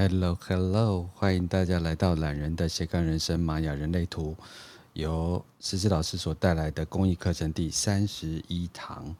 [0.00, 4.34] Hello Hello，欢迎大家来到懒人的斜杠人生玛雅人类图，
[4.94, 9.14] 由思思老师所带来的公益课程第三十一堂。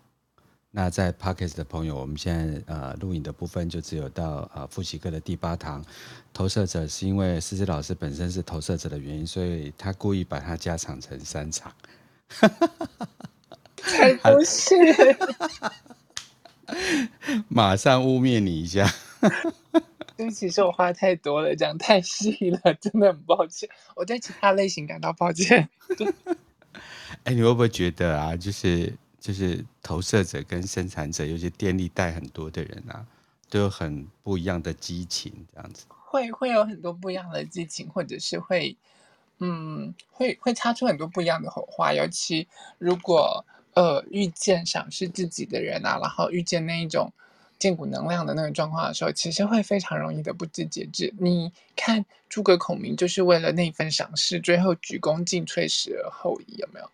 [0.70, 5.84] 那在 Podcast 的朋友，我们现在呃录影的部分就只有到呃复习课的第八堂。
[6.32, 11.70] 投射者是因为思思老师本身是投射者的原因，所以他故意把它加长成三场。
[13.76, 14.74] 才不是！
[17.48, 18.90] 马上污蔑你一下。
[20.20, 23.66] 对不起，是我话太多了，讲太细了，真的很抱歉。
[23.96, 25.66] 我对其他类型感到抱歉。
[27.24, 33.06] 哎，你会不会觉得啊，就是就是投射者跟生产者，尤其电力带很多的人啊，
[33.48, 35.86] 都有很不一样的激情，这样子。
[35.88, 38.76] 会会有很多不一样的激情，或者是会，
[39.38, 41.94] 嗯，会会擦出很多不一样的火花。
[41.94, 42.46] 尤其
[42.76, 47.10] 如果呃遇见赏识自己的人啊，然后遇见那一种。
[47.60, 51.14] 荐骨能量的那个状况的时候，其实会非常容易的不知节制。
[51.18, 56.90] 你看诸葛孔明就是为了那份赏识，最后鞠躬尽瘁，死而后已，有没有？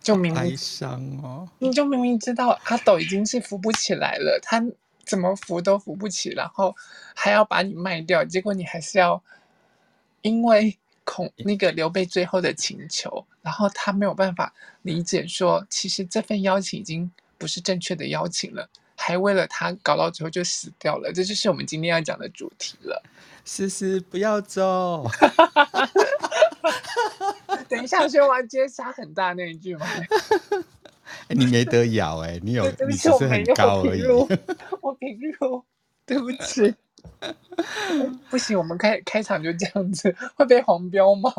[0.00, 4.64] 就明明哀伤哦，你就明明知道阿斗已经是扶不起来了，他
[5.04, 6.76] 怎么扶都扶不起，然后
[7.14, 9.20] 还要把你卖掉，结果你还是要
[10.22, 14.52] 因为孔那个刘备最后的请求，然后他没有办法
[14.82, 18.68] 理解说，其实这份邀请已经不是正确的邀请了。
[18.96, 23.02] 还为了他搞到最后就死掉了，这就是我们今天要讲的主题了。
[23.44, 25.08] 思思不要走！
[27.68, 29.86] 等一下，说完接杀很大那一句吗？
[31.28, 34.02] 欸、 你没得咬哎、欸，你有对不起，你只是很高而已。
[34.80, 35.64] 我平入，
[36.04, 36.74] 对不起。
[38.30, 41.30] 不行，我们开开场就这样子，会被黄标吗？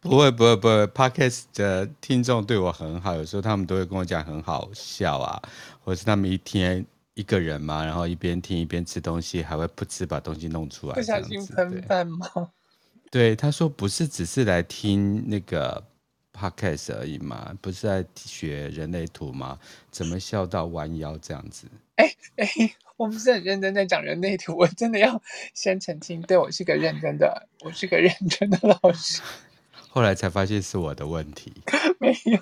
[0.00, 5.40] 不会不会不会，Podcast 的听众对我很好，有时候他们都会跟我讲很好笑啊，
[5.84, 12.26] 或者是他们一天一个人嘛，然后一边听一边吃东西，还会噗嗤把东西弄出来，不小心喷饭吗？
[13.10, 15.84] 对，他说不是只是来听那个
[16.32, 19.58] Podcast 而已嘛，不是在学人类图吗？
[19.90, 21.68] 怎么笑到弯腰这样子？
[21.94, 22.48] 哎哎，
[22.96, 25.22] 我不是很认真在讲人类图，我真的要
[25.54, 29.22] 先澄清，对，我是个认真的，我是个认真的老师。
[29.90, 31.52] 后来才发现是我的问题，
[32.00, 32.40] 没有，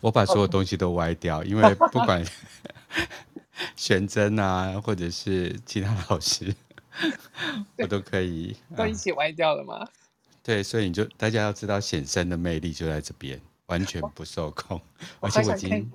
[0.00, 2.24] 我把所有东西都歪掉，因为 不管
[3.76, 6.54] 玄真啊，或者是其他老师，
[7.78, 9.78] 我都可以都一起歪掉了吗？
[9.78, 9.88] 啊？
[10.42, 14.80] 对，所以你就大家要知道显生的魅力就在这边，完全不受控，
[15.20, 15.92] 而且我已经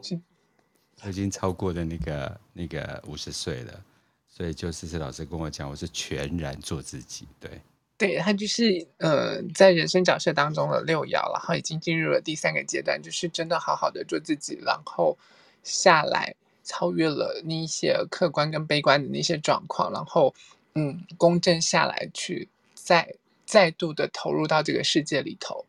[1.03, 3.83] 我已经超过了那个那个五十岁了，
[4.27, 7.61] 所以就思思老师跟我讲，我是全然做自己，对。
[7.99, 15.17] 对，他就是呃，在人生角色当中的六爻，然后已经进入了第三个阶段，就是真的好好的做自己，然后
[15.63, 16.33] 下来
[16.63, 20.33] 超越了那一些客观跟悲观的那些状况，然后
[20.75, 23.15] 嗯，公正下来去再
[23.45, 25.65] 再度的投入到这个世界里头，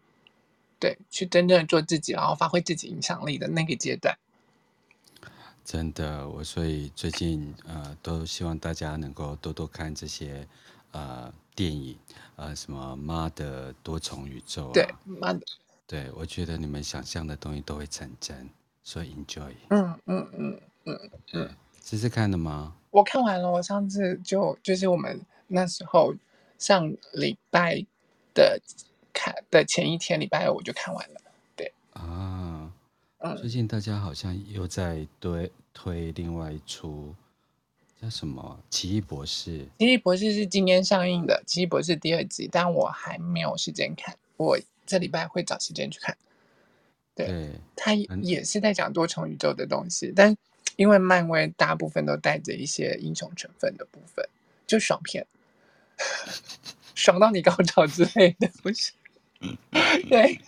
[0.79, 4.17] 对，去真正做自己，然后发挥自己影响力的那个阶段。
[5.65, 10.47] 真的，我所以最近呃，都希望大家能够多多看这些。
[10.93, 11.94] 呃，电影，
[12.37, 14.72] 呃，什么妈的多重宇宙啊？
[14.72, 15.41] 对，妈的，
[15.87, 18.48] 对，我觉得你们想象的东西都会成真，
[18.82, 19.53] 所以 enjoy。
[19.69, 21.50] 嗯嗯嗯嗯嗯，
[21.82, 22.75] 这是看的吗？
[22.91, 26.15] 我看完了，我上次就就是我们那时候
[26.56, 27.84] 上礼拜
[28.32, 28.59] 的
[29.12, 31.20] 看的前一天，礼拜二我就看完了。
[31.54, 32.72] 对啊，
[33.19, 37.15] 嗯，最近大家好像又在推推另外一出。
[38.00, 38.59] 叫什么？
[38.71, 39.66] 奇异博士。
[39.78, 46.16] 奇异博士是今天上映的，奇异博士第二集，但我还没有时间看，我这礼拜会找时间去看。
[47.15, 50.34] 对，对他也是在讲多重宇宙的东西，但
[50.77, 54.27] 因为漫威大部分都带着一些英雄成分的部分，
[54.67, 55.27] 就爽片，
[56.94, 58.93] 爽到你高潮之类的，不是？
[60.09, 60.41] 对。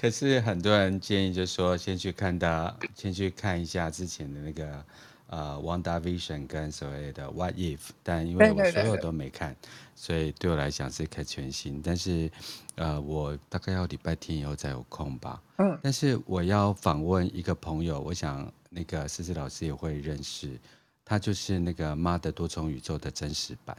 [0.00, 4.82] 可是很多人建议，就是说先去看他，先去看一下之前的那个
[5.26, 9.54] 呃《WandaVision》跟所谓的《What If》，但因为我所有都没看，
[9.94, 11.82] 所以对我来讲是看全新。
[11.82, 12.30] 但是
[12.76, 15.42] 呃，我大概要礼拜天以后才有空吧。
[15.58, 15.78] 嗯。
[15.82, 20.58] 但是我要访问一个朋友，我想那个思思老师也会认识，
[21.04, 23.76] 他就是那个《妈的多重宇宙》的真实版。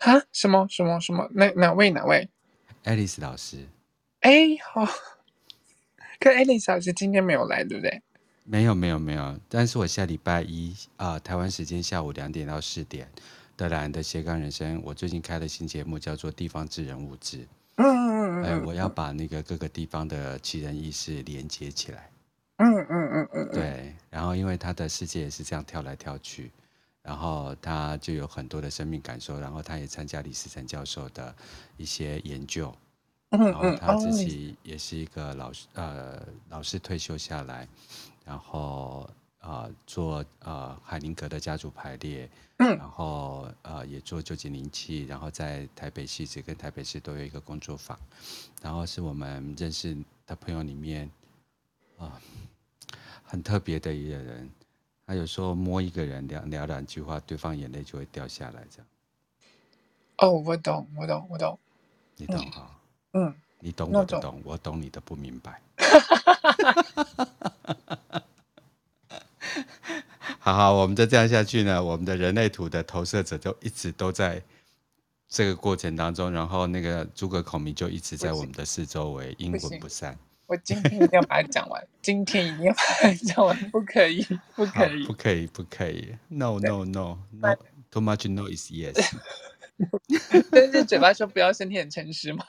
[0.00, 0.12] 啊？
[0.30, 1.26] 什么什么什么？
[1.32, 2.28] 哪哪位哪位
[2.84, 3.66] ？Alice 老师。
[4.20, 4.86] 哎，好。
[6.20, 8.02] 可艾丽莎老师今天没有来，对不对？
[8.44, 9.38] 没有，没有，没有。
[9.48, 13.08] 但是我下礼拜一啊、呃，台湾时间下午两点到四点
[13.56, 17.38] 的兰的斜杠人生，我最近开了新节目，叫做《地方志人物志》。
[17.76, 18.44] 嗯嗯嗯。
[18.44, 22.10] 哎，我要把那个各个地方的奇人异事连接起来。
[22.56, 23.48] 嗯嗯嗯嗯。
[23.52, 26.50] 对，然后因为他的世界也是这样跳来跳去，
[27.02, 31.34] 然后他就有很多的生命感受，然后他也参加李思成教授的
[31.76, 32.74] 一些研究，
[33.30, 37.68] 然后他自己也是一个老师，呃，老师退休下来，
[38.24, 39.08] 然后
[39.40, 47.98] 呃做呃海宁格的家族排列，然后呃也做旧井灵气，然后在台北戏子跟台北市都有一个工作坊，
[48.62, 49.96] 然后是我们认识
[50.26, 51.10] 的朋友里面
[51.98, 54.50] 啊、呃、很特别的一个人。
[55.06, 58.86] 他有时候摸一个人聊聊两句话，对方眼泪就会掉下来，这样。
[60.18, 61.58] 哦，我懂，我懂，我懂。
[62.16, 62.77] 你懂哈？
[63.12, 63.34] 嗯。
[63.60, 65.60] 你懂我的懂，我懂你的不明白。
[70.38, 74.40] 好好，我们再这样下去呢，我们的人类图的投射者就一直都在
[75.28, 80.16] 这个过程当中，然后那个诸葛孔明就一直在我们的四周围，阴魂不散。
[80.46, 86.14] 我今天一定要把它讲完，今天一定要把它讲完，不可以，不可以， 不可以，不可以。
[86.28, 88.94] No no no no，too much no is yes。
[90.52, 92.44] 但是嘴巴说不要，身体很诚实吗？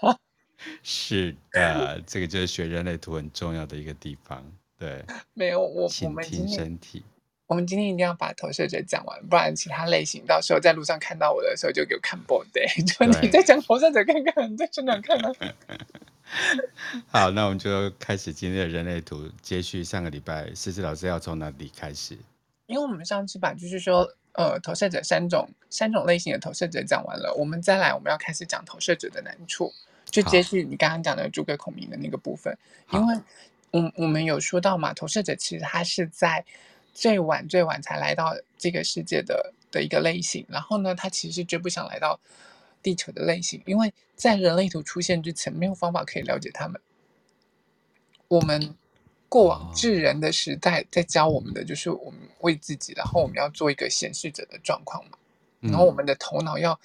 [0.84, 4.44] 是的，这个就是学人类图很重要的一个地方。
[4.78, 5.04] 对，
[5.34, 7.04] 没有我，倾听身体。
[7.48, 15.56] 我们今天一定要把投射者讲完，不然其他类型到时候在路上看到我的时候就给我看 board 对， 就你在讲投射者看看，你在现场看看。
[17.10, 22.16] 好，那我们就开始今天的人类图，接续上个礼拜，思思老师要从哪里开始？
[22.68, 29.74] 因为我们上次把就是说，呃，投射者三种三种类型的投射者讲完了，我们再来我们要开始讲投射者的难处，
[30.12, 32.58] 就接续你刚刚讲的诸葛孔明的那个部分。
[32.92, 33.22] 因为，
[33.72, 36.44] 我我们有说到嘛，投射者其实他是在
[36.94, 42.20] 最晚最晚才来到这个世界的的一个类型，然后呢，他其实绝不想来到。
[42.82, 46.80] 地球的类型，因为在人类图出现之前，没有方法可以了解他们。
[48.30, 48.74] 我们
[49.28, 55.18] 过往智人的时代在教我们的，就是我们为自己，然后我们要做一个显示者的状况嘛。
[55.60, 56.80] 然后我们的头脑要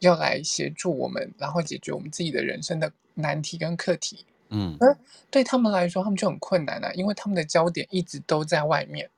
[0.00, 4.26] 要来协助我们，然后解决我们自己的人生的难题跟课题。
[4.48, 4.98] 嗯，而
[5.30, 9.08] 对他们来说，他们就很困难啊，因为他们的焦点一直都在外面。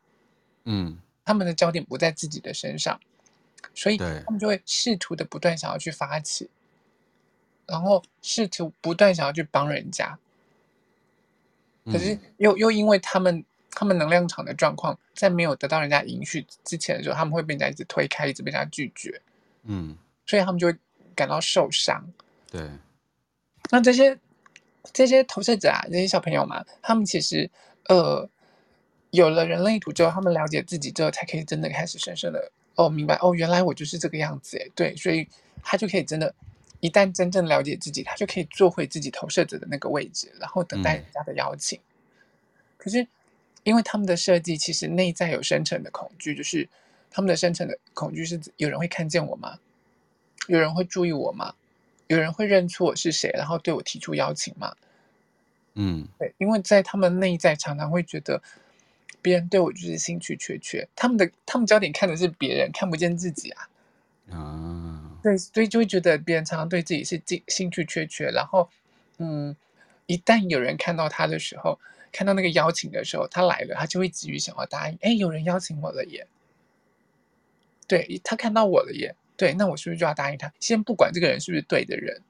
[0.65, 3.01] 嗯，他们的焦点不在自己的身上。
[3.75, 6.51] 所以他们就会试图的不断想要去发起，
[7.67, 10.19] 然后试图不断想要去帮人家，
[11.87, 19.23] 可是又又因为他们他们能量场的状况，在没有得到人家允许之前的时候，他们会被人家一直推开，一直被人家拒绝，
[19.63, 19.97] 嗯，
[20.33, 20.79] 所以他们就会
[21.15, 22.03] 感到受伤。
[22.51, 22.67] 对，
[23.71, 24.19] 那这些
[24.95, 27.51] 这些投射者啊，这些小朋友嘛，他们其实
[27.91, 28.27] 呃
[29.11, 32.51] 有了人类图之后，他们了解自己之后，才可以真的开始深深的。
[32.77, 35.29] 哦，明白哦，原来我就是这个样子哎，对，所以
[35.63, 36.35] 他就可以真的，
[36.81, 41.79] 一旦真正了解自己，他就可以做回自己投射者的那个位置，然后等待人家的邀请。
[41.79, 41.85] 嗯、
[42.79, 43.07] 可是，
[43.65, 46.67] 因为他们的设计其实内在有深层的恐惧，就是
[47.11, 49.59] 他们的深层的恐惧是有人会看见我吗？
[50.49, 51.55] 有人会注意我吗？
[52.09, 54.77] 有人会认出我是谁，然后对我提出邀请吗？
[55.75, 58.43] 嗯，对，因为在他们内在常常会觉得。
[59.25, 63.69] 别人对我就是兴趣缺缺，他们的他们焦点看的是别人，看不见自己啊。
[64.33, 68.69] 啊，对，所以就会觉得别人常常对自己是兴兴趣缺缺，然后，
[69.19, 69.55] 嗯，
[70.07, 71.79] 一旦有人看到他的时候，
[72.11, 74.99] 看到那个邀请的时候，他来了，他就会急于想要答应。
[75.03, 76.27] 哎，有人邀请我了耶！
[77.87, 79.15] 对，他看到我了耶！
[79.43, 80.53] 对，那我是不是就要答应他？
[80.61, 82.23] 先不管这个人是不是对的人。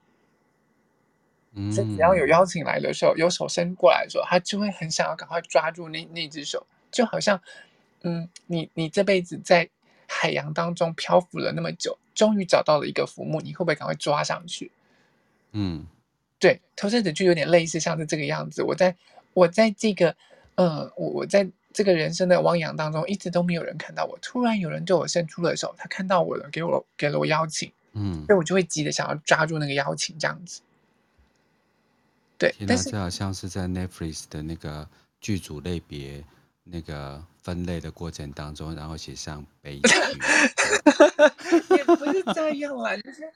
[1.71, 6.66] 所以只要有邀请来的时候，有手伸过来的时候，他就会很想要赶快抓住那那只手。
[6.90, 7.38] 就好像，
[8.00, 9.69] 嗯，你你这辈子在
[10.09, 14.71] 海洋当中漂浮了那么久，终于找到了一个浮木，你会不会赶快抓上去？
[15.50, 15.87] 嗯，
[16.38, 18.62] 对，投射者就有点类似，像是这个样子。
[18.62, 18.97] 我在
[19.35, 20.16] 我在这个，
[20.54, 30.61] 嗯，我我在这个人生的汪洋当中，一直都没有人看到我，突然有人对我伸出了手，他看到我了，给我给了我邀请，嗯，所以我就会急着想要抓住那个邀请，这样子。
[32.38, 34.88] 对，但是这好像是在 Netflix 的那个
[35.21, 36.23] 剧组类别。
[36.64, 39.88] 那个分类的过程当中，然后写上悲剧，
[41.75, 43.29] 也不是这样啦，就是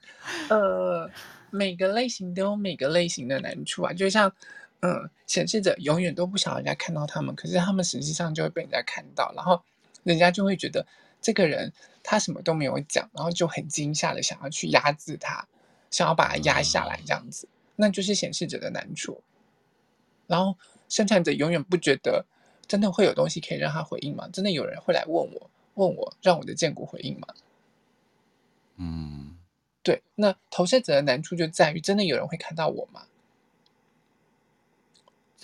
[0.48, 1.10] 呃，
[1.50, 3.92] 每个类型都有每个类型的难处啊。
[3.92, 4.32] 就像
[4.80, 9.62] 嗯，显示者永远都不想人家看到他们，可是他们实际上就会被人家看到，然后
[10.04, 10.86] 人家就会觉得
[11.20, 15.46] 这个人他什么都没有讲，然后就很惊吓的想要去压制他，
[15.90, 19.22] 想要把他压下来，这样子，嗯、那就是显示者的难处。
[20.26, 20.56] 然后
[20.88, 22.24] 生产者永远不觉得。
[22.68, 24.28] 真的会有东西可以让他回应吗？
[24.32, 27.28] 真的有人会来问我，问我让我的荐骨回应吗？
[28.74, 29.36] 嗯，
[29.84, 30.02] 对。
[30.16, 33.02] 那投射者的难处就在于，真的有人会看到我吗？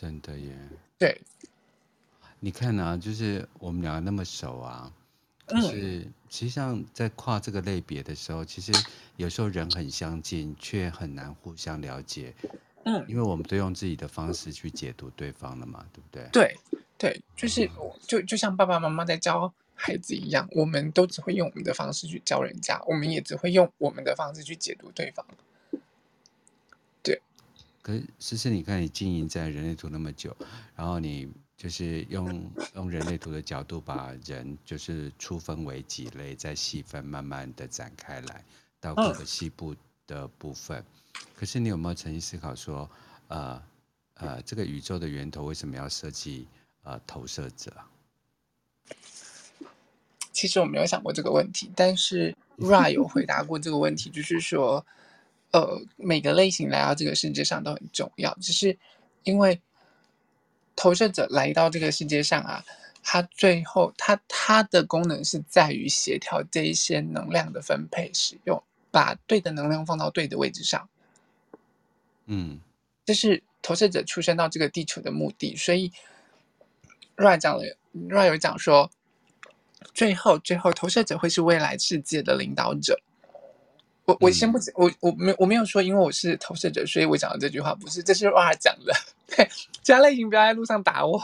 [0.03, 0.53] 真的耶。
[0.99, 1.21] 对。
[2.41, 4.93] 你看啊，就是我们两个那么熟啊，
[5.47, 8.73] 可是实际上在跨这个类别的时候，其实
[9.17, 12.35] 有时候人很相近，却很难互相了解。
[12.85, 16.29] 嗯，因为我们都用自己的方式去解读对方了嘛，对不对？
[16.33, 16.57] 对
[16.99, 17.71] 对，就是
[18.09, 25.25] 就就像爸爸妈妈在教孩子一样，我们都只会用我们的方式去教人家，我们也只会用我们的方式去解读对方。
[27.83, 27.99] 对。
[27.99, 30.37] 可是思思，你看你经营在人类图那么久，
[30.75, 38.45] 然后你就是用用人类图的角度把人就是粗分为几类，再细分，慢慢的展开来
[38.81, 39.75] 到各个细部
[40.07, 40.79] 的部分。
[40.79, 40.85] 嗯
[41.37, 42.89] 可是你有没有曾经思考说，
[43.29, 43.63] 呃，
[44.15, 46.47] 呃，这个宇宙的源头为什么要设计
[46.85, 47.73] 呃投射者？
[50.33, 54.87] 其实我没有想过这个问题，但是 Ra 有回答过这个问题，就是说，
[55.53, 58.79] 呃，每个类型来到这个世界上都很重要，只是
[59.23, 59.61] 因为
[60.75, 62.65] 投射者来到这个世界上啊，
[63.03, 70.89] 他最后他他的功能是在于协调这一些能量的分配使用，把对的能量放到对的位置上。
[72.25, 72.59] 嗯，
[73.05, 75.93] 这是投射者出生到这个地球的目的，所以
[77.17, 77.77] Ra 讲了
[78.09, 78.91] ，Ra 有讲说，
[79.93, 82.99] 最后最后投射者会是未来世界的领导者。
[84.13, 88.93] 我我先不讲，我我没我没有说，因为我是投射者，所以我讲的这句话不是，这是 Ra 讲的。
[89.27, 89.49] 对，
[89.83, 91.19] 其他类型不要在路上打我。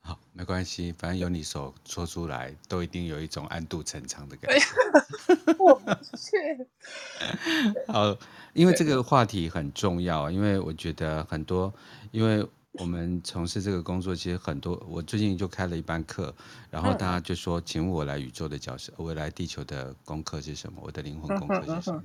[0.00, 4.64] 好，没关系，反正有你手说出来，都一定有一种暗度陈仓的感觉。
[5.58, 6.66] 我不是。
[7.88, 8.16] 好。
[8.54, 11.74] 因为这个话题很重要，因为我觉得很多，
[12.12, 14.76] 因为我们从事这个工作，其实很多。
[14.88, 16.34] 我最近就开了一班课，
[16.70, 20.80] 然后大家就说：“请问我来宇宙的角色，我来地球的功课是什么？
[20.82, 22.02] 我的灵魂功课是什么？”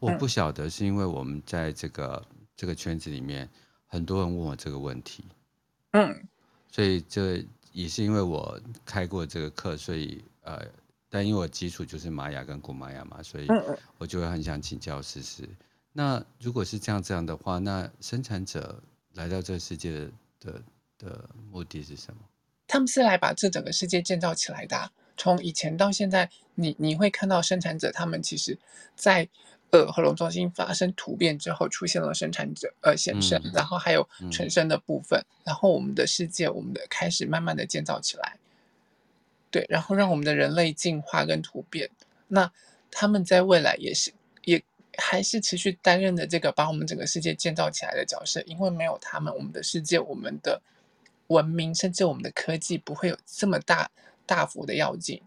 [0.00, 2.24] 我不晓得，是因为我们在这个
[2.56, 3.48] 这个圈子里面，
[3.86, 5.24] 很多人问我这个问题。
[5.90, 6.26] 嗯，
[6.70, 10.66] 所以这也是因为我开过这个课，所以呃，
[11.10, 13.46] 但因为我基础就是玛雅跟古玛雅嘛，所以
[13.98, 15.46] 我就会很想请教思思。
[15.92, 18.82] 那如果是这样这样的话，那生产者
[19.16, 20.62] 来到这世界的的，
[20.98, 22.20] 的目的是什么？
[22.68, 24.90] 他们是来把这整个世界建造起来的啊。
[25.16, 28.58] 从以前到现在，你你会看到生产者，他们其实
[28.94, 29.26] 在
[29.70, 38.36] 呃核龙中心发生突变之后，出现了生产者呃先生，嗯、然后还有纯生的部分，嗯、然后我们的世界，我们的开始慢慢的建造起来，
[39.50, 41.88] 对，然后让我们的人类进化跟突变。
[42.28, 42.52] 那
[42.90, 44.15] 他们在未来也是也。
[44.98, 50.60] 还是持续担任的这个把我们整个世界建造起来的角色，因为没有他们，我们的世界、我们的
[51.28, 53.90] 文明，甚至我们的科技不会有这么大
[54.26, 55.22] 大幅的跃进。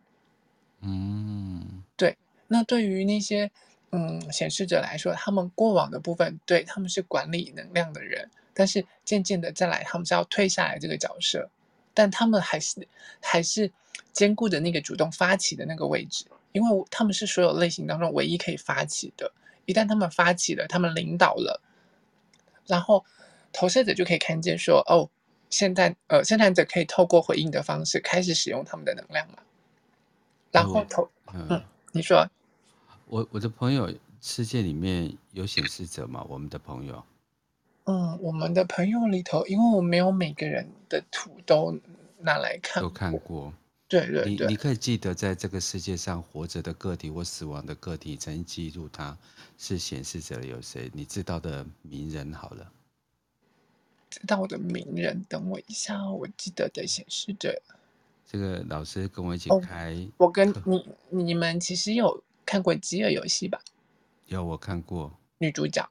[0.82, 2.18] 嗯，对。
[2.48, 3.52] 那对于那些
[3.92, 11.50] 嗯显示者来说，他们过往的部分，对，他们是管理能量的人，但是渐渐的再来，他们是要退下来这个角色，
[11.94, 12.88] 但他们还是
[13.22, 13.72] 还是
[14.14, 19.32] 兼顾着那个主动发起的那个位置，因为他们是所有类型当中唯一可以发起的。
[19.70, 21.62] 一旦他们发起了，他们领导了，
[22.66, 23.06] 然后
[23.54, 25.08] 投射者就可以看见说：“哦，
[25.52, 29.44] 现在呃，生产者可以透过回应的方式开始使用他们的能量了。”
[30.52, 32.28] 然后投嗯，嗯，你说，
[33.06, 36.26] 我我的朋友世界里面有显示者吗？
[36.28, 37.04] 我们的朋友，
[37.84, 41.78] 嗯，我们的朋友里头，因为我没有每个人的图都
[42.18, 43.54] 拿来看，都看过。
[43.89, 49.17] 对对对，你你可以记得，在这个世界上活着的个体或死亡的个体，曾经记录他
[49.58, 50.91] 是显示者有谁？
[50.93, 52.72] 你知道的名人好了，
[54.12, 57.62] 知道的名人，等我一下，我记得的显示者。
[58.31, 63.60] 这个老师跟我一起开，哦、我跟你你们其实有看过《饥饿游戏》吧？
[64.27, 65.89] 有，我看过女主角。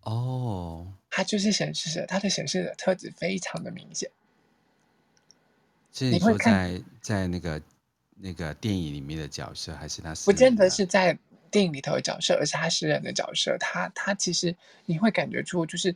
[0.00, 4.10] 哦，她就是显示者，她的显示者特质非常的明显。
[5.92, 7.60] 是你说在在那个
[8.16, 10.14] 那个电影里面的角色，还是他？
[10.24, 11.16] 不见得是在
[11.50, 13.56] 电影里头的角色，而是他私人的角色。
[13.58, 14.56] 他他其实
[14.86, 15.94] 你会感觉出，就是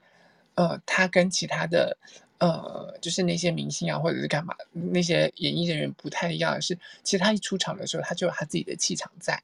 [0.54, 1.96] 呃，他跟其他的
[2.38, 9.42] 呃，就是那些明星啊，或者是干嘛那些演艺人员不太一样的是，其实他一出场的时候，他就有他自己的气场在。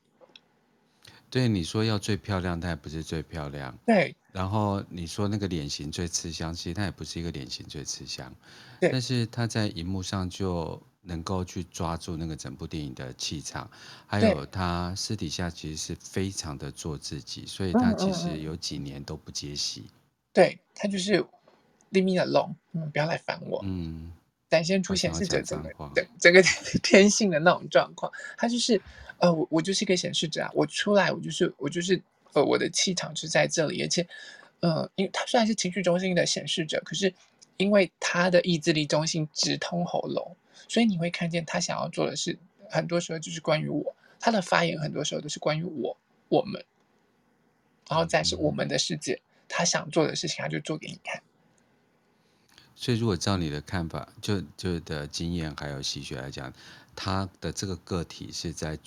[1.30, 3.74] 对，你说要最漂亮，他也不是最漂亮。
[3.86, 4.14] 对。
[4.32, 8.34] 然后你说那个脸型最吃香，其实他也不是一个脸型最吃香。
[8.80, 8.90] 对。
[8.90, 13.70] 但是他在荧幕上就能够去抓住那个整部电影的气场，
[14.06, 19.84] 还有他私底下其实是非常的做自己，所以他其实有几年都不接戏。
[20.32, 21.22] 对，他就是
[21.92, 23.60] leave me alone，嗯，不要来烦我。
[23.64, 24.10] 嗯。
[24.48, 26.42] 展现出显示者整个整整个
[26.82, 28.80] 天性的那种状况，他就是。
[29.18, 34.06] 呃，我我就是一个显示者啊，我出来，我就是我就是呃，我的气场是在这里，而且，
[34.60, 37.12] 呃，因为他虽然是情绪中心的显示者，可是
[37.56, 40.36] 因为他的意志力中心直通喉咙，
[40.68, 42.38] 所以你会看见他想要做的是
[42.70, 45.96] 很多时候就是关于我，他的发言很多时候都是关于我、
[46.28, 46.64] 我们，
[47.88, 51.22] 然后再是我们的世界，他想做的事情，他就做给你看。
[52.74, 56.52] 所以，如果照你的看法，就就的经验还有习学来讲，
[56.96, 58.78] 他的这个个体是在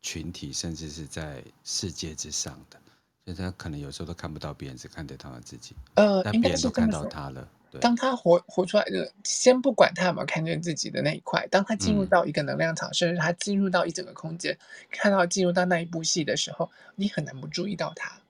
[0.00, 2.80] 群体，甚至是在世界之上的，
[3.26, 5.74] 所以他可能有时候都看不到别人，只看得到他自己。
[5.94, 7.48] 呃，但别人都看到他了。
[7.72, 14.56] 对，当他活活出来的，先不管他有没有看见自己的那一块，当他进入到一个能量场，嗯、甚至他进入到一整个空间，
[14.90, 18.20] 看到进入到那一部戏的时候，你很难不注意到他。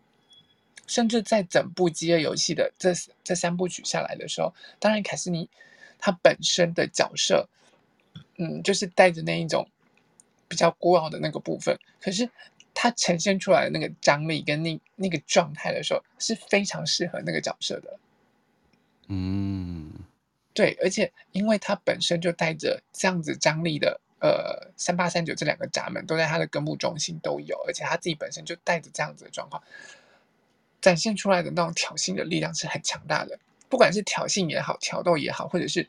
[0.87, 5.51] 甚至在整部《饥饿游戏》的这这三部曲下来的时候，当然凯斯尼
[5.99, 7.47] 他本身的角色，
[8.39, 9.69] 嗯，就是带着那一种
[10.49, 12.31] 比较孤傲的那个部分，可是
[12.79, 17.99] 她呈现出来的那个张力跟那那个状态的时候，是非常适合那个角色的。
[19.09, 19.91] 嗯，
[20.53, 29.63] 对，而且因为他本身就带着这样子张力的，呃，三八三九这两个闸门都在他的根部中心都有，而且他自己本身就带着这样子的状况。
[30.83, 33.39] 展现出来的那种挑衅的力量是很强大的，
[33.71, 35.89] 不管是挑衅也好，挑逗也好，或者是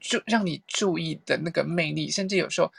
[0.00, 2.72] 就让你注意的那个魅力，甚至有时候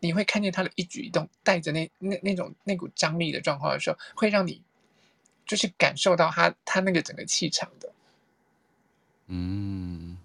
[0.00, 4.60] 你会看见他的一举一动带着那那那种那股张力的状况的时候，会让你
[5.46, 7.92] 就是感受到他他那个整个气场的。
[9.28, 10.18] 嗯，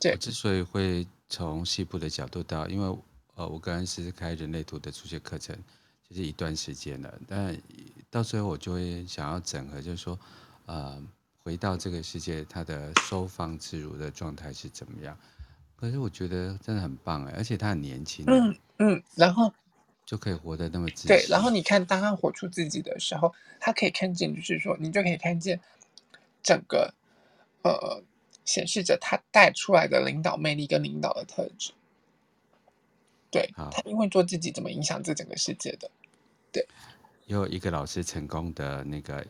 [0.00, 0.12] 对。
[0.12, 2.98] 我之所以会从细部的角度到，因为
[3.36, 5.56] 呃，我刚刚是开人类图的初学课程。
[6.08, 7.56] 就是一段时间了，但
[8.10, 10.18] 到最后我就会想要整合，就是说，
[10.66, 11.00] 呃，
[11.44, 15.16] 回到这个世界，它的收放自如的状态是怎么样？
[15.80, 19.50] 可是我觉得真的很棒哎，而且他很年轻，嗯嗯，然后
[20.04, 21.24] 就可以活得那么自对。
[21.28, 25.58] 然后你看，当他活出自己的时候，他可以看见，就是说，你就可以看见
[26.42, 26.92] 整个
[27.62, 28.02] 呃，
[28.44, 31.72] 显示着他带出来的领导魅力跟领导的特质。
[33.30, 35.90] 对，他因为做自己，怎么影响这整个世界的？
[36.52, 36.66] 对，
[37.26, 39.24] 有一个老师成功的那个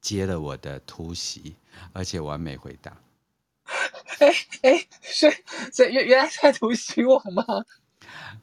[0.00, 1.56] 接了我的突袭，
[1.92, 2.94] 而且完美回答。
[4.18, 5.32] 哎哎，所以
[5.72, 7.44] 所以原原来是在偷袭我吗？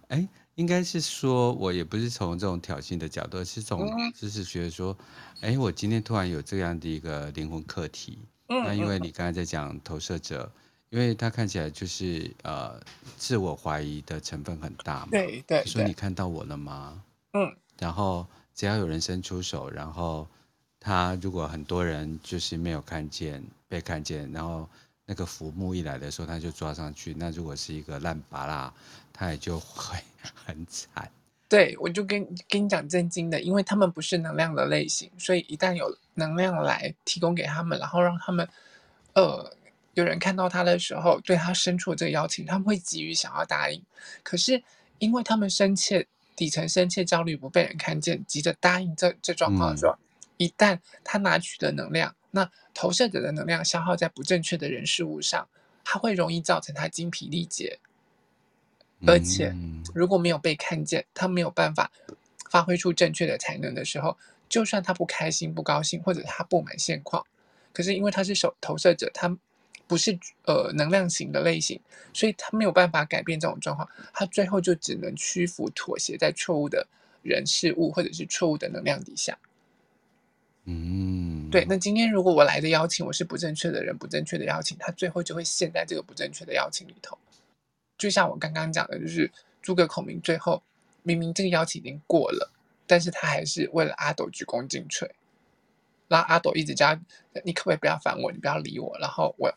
[0.08, 4.96] 哎，应该是说，我也不是从这种挑衅的角度，是从就是觉得说，
[5.42, 8.20] 哎、嗯，我今天突然有这样的一个灵魂课题。
[8.48, 10.52] 嗯，那因为你刚才在讲投射者，
[10.90, 12.80] 因为他看起来就是呃
[13.18, 15.08] 自我怀疑的成分很大嘛。
[15.12, 15.66] 对对，对。
[15.66, 17.04] 说你看到我了吗？
[17.34, 17.56] 嗯。
[17.80, 20.28] 然后只要有人伸出手，然后
[20.80, 24.70] 他如果很多人就是没有看见被看见，然后
[25.06, 27.14] 那个浮木一来的时候，他就抓上去。
[27.18, 28.74] 那如果是一个烂巴啦，
[29.14, 29.98] 他也就会
[30.46, 31.10] 很惨。
[31.48, 38.48] 对，我就跟跟你讲震惊的，因为他们不是能量的类型，所以一旦有能量来提供给他们，然后让他们
[39.14, 39.56] 呃
[39.94, 43.82] 有人看到他的时候，对他伸出这个邀请，他们会急于想要答应。
[44.24, 44.64] 可是
[45.00, 46.08] 因为他们深切。
[46.38, 49.98] 底层深切焦虑不被人看见，急着答应这这状况的时候，
[50.38, 55.48] 一旦他拿取的能量，那投射者的能量消耗在不正确的人事物上，
[55.84, 57.80] 他会容易造成他精疲力竭，
[59.06, 59.56] 而且
[59.94, 61.92] 如果没有被看见，他没有办法
[62.50, 64.18] 发挥出正确的才能的时候，
[64.50, 67.26] 就算他不开心、不高兴，或者他不满现况，
[67.74, 69.38] 可是因为他是手投射者，他。
[69.88, 70.18] 不是
[70.48, 71.80] 呃能量型的类型，
[72.12, 76.88] 所以他没有办法改变这种状况，他最后就只能屈服妥协在错误的
[77.22, 79.38] 人事物或者是错误的能量底下。
[80.66, 81.66] 嗯，对。
[81.70, 87.18] 那今天如果我来的邀请我是不正确的人，不正确的邀请，他最后就会陷在这个不正确的邀请里头。
[87.98, 90.62] 就像我刚刚讲的，就是诸葛孔明最后
[91.04, 92.52] 明明这个邀请已经过了，
[92.86, 95.10] 但是他还是为了阿斗鞠躬尽瘁，
[96.08, 96.94] 然后阿斗一直叫
[97.44, 99.54] 你可不可以不要烦我，你不要理我，然后我。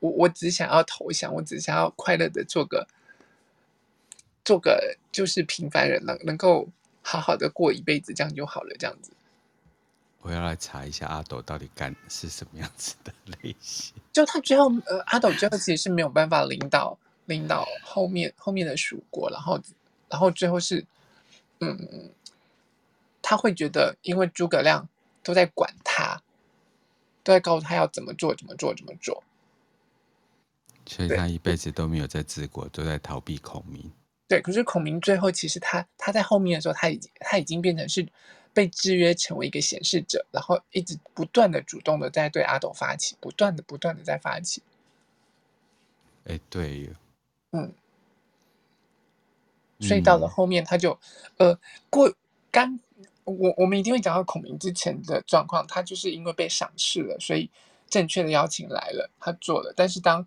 [0.00, 2.88] 我我只想要投降，我只想要快乐的做个
[4.42, 6.66] 做个就是平凡人，能能够
[7.02, 8.74] 好好的过一辈子，这样就好了。
[8.78, 9.12] 这样子，
[10.22, 13.94] 我要来查一下阿斗到底干是什么样子的类型。
[14.12, 19.60] 就他最后，呃，阿斗最后其实是没有办法领导领导后面后面的蜀国，然后
[20.08, 20.86] 然后最后是，
[21.60, 22.10] 嗯，
[23.20, 24.88] 他会觉得因为诸葛亮
[25.22, 26.22] 都在管他，
[27.22, 29.22] 都在告诉他要怎么做，怎么做，怎么做。
[30.86, 33.90] 所以他一辈子都没有在治国，都在逃避孔明。
[34.28, 38.06] 对，可是孔明最后其实他他在后面的时候，他已经他已经变成是
[38.54, 44.62] 被制约成为一个显示者，然后一直不断的主动的在对阿斗发起，不断的不断的在发起。
[46.24, 46.90] 哎，对，
[47.50, 47.72] 嗯，
[49.80, 50.98] 所以到了后面他就
[51.38, 51.58] 呃
[51.90, 52.14] 过
[52.50, 52.78] 刚
[53.24, 57.50] 我我们一定会讲到孔明之前的状况，他就是因为被赏识了，所以
[57.88, 60.26] 正确的邀请来了，他做了，但是当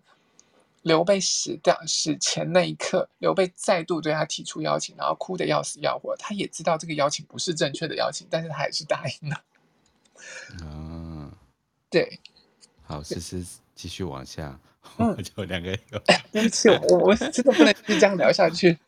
[0.86, 6.16] 刘备死掉死前那一刻，刘备再度对他提出邀请，然后哭得要死要活。
[6.16, 9.42] 他也知道这个邀请不是正确的邀请，但是他还是答应了。
[10.62, 11.32] 嗯，
[11.90, 12.20] 对。
[12.84, 13.44] 好，思思
[13.74, 14.60] 继续往下。
[15.24, 15.98] 就两个有。
[16.06, 18.78] 哎，对不起，我我真的不能就这样聊下去。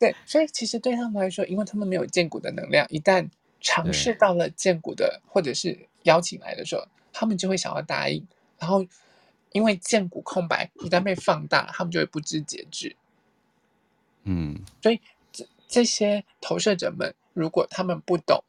[0.00, 8.26] 对，所以其实对他们来说，因为他们没有荐骨的能量，一旦尝试到了荐骨的或者是邀请来的时候，他们就会想要答应，
[8.58, 8.84] 然后。
[9.54, 12.96] 因为剑骨空白一旦被放大，他们就会不知节制。
[14.24, 15.00] 嗯，所以
[15.32, 18.42] 这这些投射者们，如果他们不懂，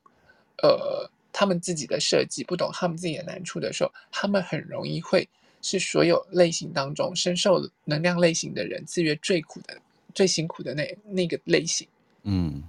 [0.63, 5.30] 呃，他们自己的设计，不懂他们自己的难处的时候，他们很容易会
[5.62, 9.80] 是所有类型当中深受能量类型的人制约最苦的、
[10.15, 11.88] 最辛苦的那那个类型。
[12.24, 12.63] 嗯，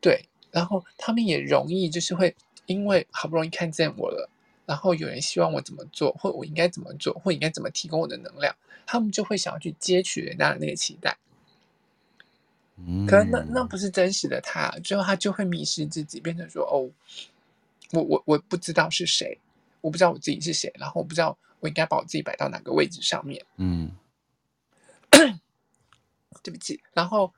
[0.00, 4.30] 对，然后他们也容易就是会因为好不容易看见我了。
[4.68, 8.54] 然后有人希望我怎么做，或我应该怎么做，或应该怎么提供我的能量，
[8.84, 11.16] 他们就会想要去接取人家的那个期待。
[12.76, 16.90] 嗯，可能那那不是真实的他，最后他就会迷失自己，变成说：“哦，
[17.92, 19.38] 我我我不知道是谁，
[19.80, 23.90] 我不知道我自己是谁，然后我不知道我应该把我自己摆到哪个位置上面。”嗯，
[26.42, 26.78] 对不起。
[26.92, 27.32] 然后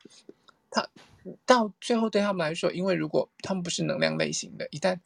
[0.69, 0.89] 他
[1.47, 4.99] 到最后对他们来说，因为如果他们不是能量类型的，一旦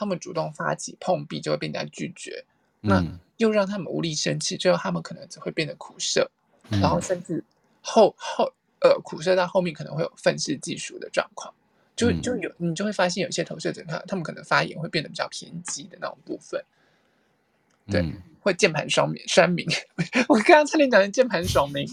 [0.00, 2.42] 他们主动发起碰壁，就会被人家拒绝，
[2.80, 3.04] 那
[3.36, 6.30] 又让他们无力生气，最后他们可能只会变得苦涩，
[6.70, 7.44] 然后甚至
[7.82, 11.52] 后后呃苦涩到后面可能会有愤世嫉俗的状况，
[11.94, 16.64] 就就有你就会发现有些投射者，他他们可能发言会变得比较偏激的那种部分，
[17.86, 18.02] 对，
[18.40, 19.68] 会键盘双明双明，
[20.28, 21.86] 我刚刚差点讲成键盘爽明，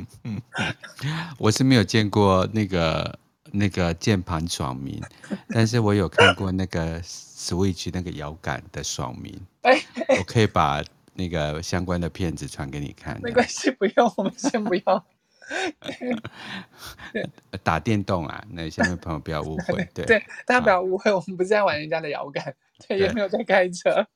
[1.38, 3.19] 我是没有见过那个。
[3.52, 5.02] 那个键盘爽明，
[5.48, 9.40] 但是我有看过那个 Switch 那个摇杆的爽明。
[9.62, 9.80] 哎，
[10.18, 10.82] 我可以把
[11.14, 13.18] 那个相关的片子传给你看。
[13.22, 15.04] 没关系，不用，我们先不要。
[17.64, 19.84] 打电动啊，那下面朋友不要误会。
[19.92, 22.54] 对对，大家不要误会，我们不是在玩人家的摇杆，
[22.86, 24.06] 对，也没有在开车。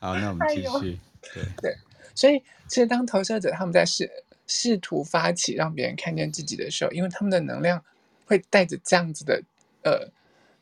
[0.00, 0.98] 好，那我们继续。
[1.32, 1.76] 对对，
[2.14, 4.10] 所以其实当投射者他们在试
[4.48, 7.84] 试图发起让别人看见自己的时候，因为他们的能量。
[8.30, 9.42] 会带着这样子的，
[9.82, 10.08] 呃，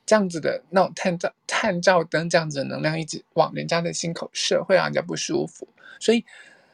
[0.07, 5.69] 这样子的那种探照探照灯这样子的能量，一直往人家的心口射，会让人家不舒服。
[6.01, 6.25] 所以，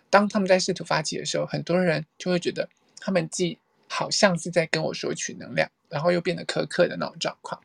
[0.09, 2.69] 当他们在试图发起的时候，很多人就会觉得，
[3.01, 7.61] 他们既好像是在跟我索取能量，然后又变得苛刻的那种状况。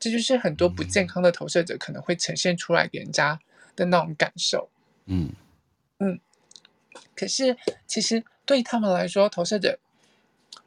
[0.00, 3.38] 这就是很多不健康的投射者可能会呈现出来给人家
[3.76, 4.68] 的那种感受。
[5.06, 5.30] 嗯
[6.00, 6.18] 嗯。
[7.14, 9.78] 可是，其实对他们来说，投射者。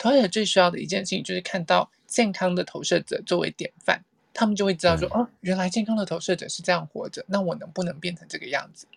[0.01, 8.87] 投射者最需要的一件事情，就是看到健康的投射者作为典范，他们就会知道说：“哦，原来健康的投射者是这样活着，那我能不能变成这个样子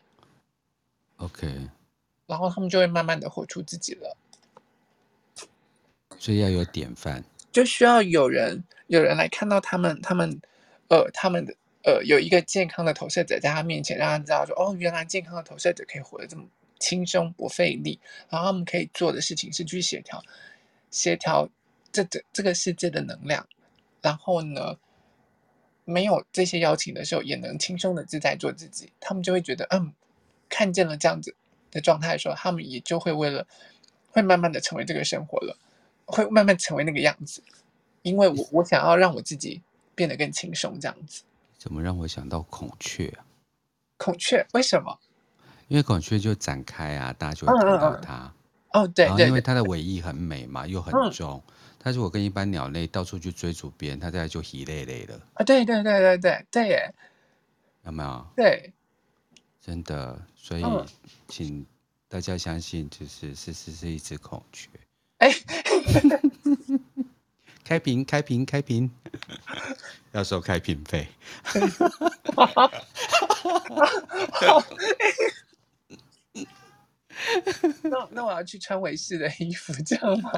[1.18, 1.68] ？”OK，
[2.26, 4.16] 然后他们就会慢慢的活出自己了。
[6.18, 10.40] 所以要有典范，就需要有人有人来看到他们，他们
[10.88, 16.46] 呃，他们的呃，有一个健康的投射者在他面前，让他知道说：“哦，原来健康的投射者可以活得这么
[16.78, 20.24] 轻松不费力。”然后他们可以做的事情是去协调。
[20.94, 21.48] 协调
[21.90, 23.44] 这这这个世界的能量，
[24.00, 24.76] 然后呢，
[25.84, 28.92] 没有这些邀请的时候，也能轻松的自在做自己。
[29.00, 29.92] 他们就会觉得，嗯，
[30.48, 31.34] 看见了这样子
[31.72, 33.44] 的状态的时候，他们也就会为了，
[34.12, 35.58] 会慢慢的成为这个生活了，
[36.04, 37.42] 会慢慢成为那个样子。
[38.02, 39.60] 因为我我想要让我自己
[39.96, 41.24] 变得更轻松，这样子。
[41.58, 43.26] 怎么让我想到孔雀啊？
[43.96, 44.96] 孔雀为什么？
[45.66, 48.14] 因为孔雀就展开啊，大家就会看到它。
[48.14, 48.43] 嗯嗯嗯
[48.74, 51.42] 哦，对，对，对，因为它的尾翼很美嘛，又很重。
[51.78, 55.14] 它、嗯、如果跟一般鸟类到处去追逐别人，它大概就一累累的。
[55.34, 56.94] 啊，对对对对对对耶！
[57.84, 58.26] 有没有？
[58.36, 58.72] 对，
[59.60, 60.20] 真的。
[60.36, 60.64] 所以，
[61.28, 61.64] 请
[62.08, 64.68] 大家相信，就是思思是一只孔雀。
[65.18, 65.32] 哎，
[67.62, 68.90] 开屏开屏开屏，
[70.12, 71.06] 要收开屏费。
[77.84, 80.30] 那那我要去穿维氏的衣服，这样吗？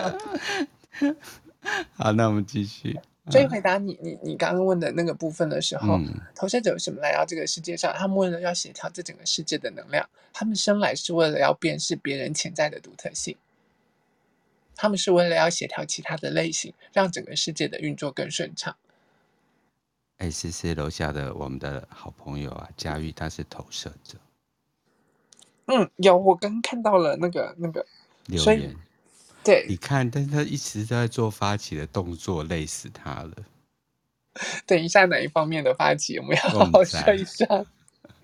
[1.94, 2.98] 好，那我们继续。
[3.28, 7.92] 所以回答你你你刚刚问的那个部分的时候，嗯、投射者为什么来到这个世界上？
[7.92, 13.36] 他们为了要协调这整个世界的能量，他们生来是为了要辨识别人潜在的独特性，
[14.76, 18.76] 他们是为了要协调其他的类型，让整个世界的运作更顺畅。
[20.18, 24.18] 哎，谢谢楼下的我们的好朋友啊，佳玉，他是投射者。
[25.66, 27.84] 嗯，有，我刚看到了那个那个
[28.26, 28.74] 留言，
[29.44, 33.32] 对，你看，但是他一直在做发起的动作，累死他了。
[34.66, 37.46] 等一下，哪一方面的发起，我们要好好说一下。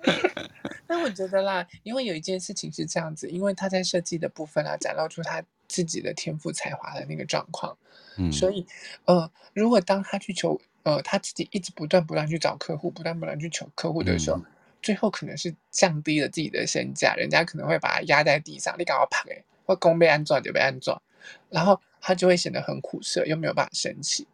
[0.86, 7.76] 但我觉得啦，因为有一件事情是这样子，因为他在设计的部分啊，展露出他自己的天赋才华的那个状况，
[8.18, 8.66] 嗯，所以
[9.04, 14.44] 呃，如果当他去求呃他自己一直不断不断去找客户，不断不断去求客户的时候，嗯、
[14.82, 21.00] 最后可能是降低了自己的身价，人家可能会把他压在地上，你赶快跑哎，或公被安装就被安装，
[21.48, 24.26] 然后他就会显得很苦涩，又没有办法生气。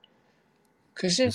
[0.94, 1.30] 可是。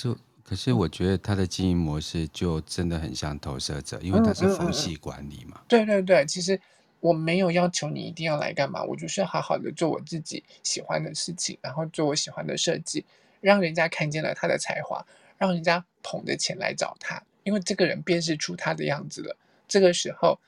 [0.45, 5.55] 可是我觉得他的经营模式就真的很像投射者，因为他是佛系管理嘛。
[5.55, 5.67] 嗯嗯嗯。
[5.69, 6.59] 对对对，其实
[6.99, 13.05] 我没有要求你一定要来干嘛，我就是好好的做我自己喜欢的事情，然后做我喜欢的设计，
[13.39, 15.03] 让人家看见了他的才华，
[15.37, 19.35] 让人家捧着钱来找他，因为这个人辨识出他的样子了。
[19.67, 20.39] 这个时候，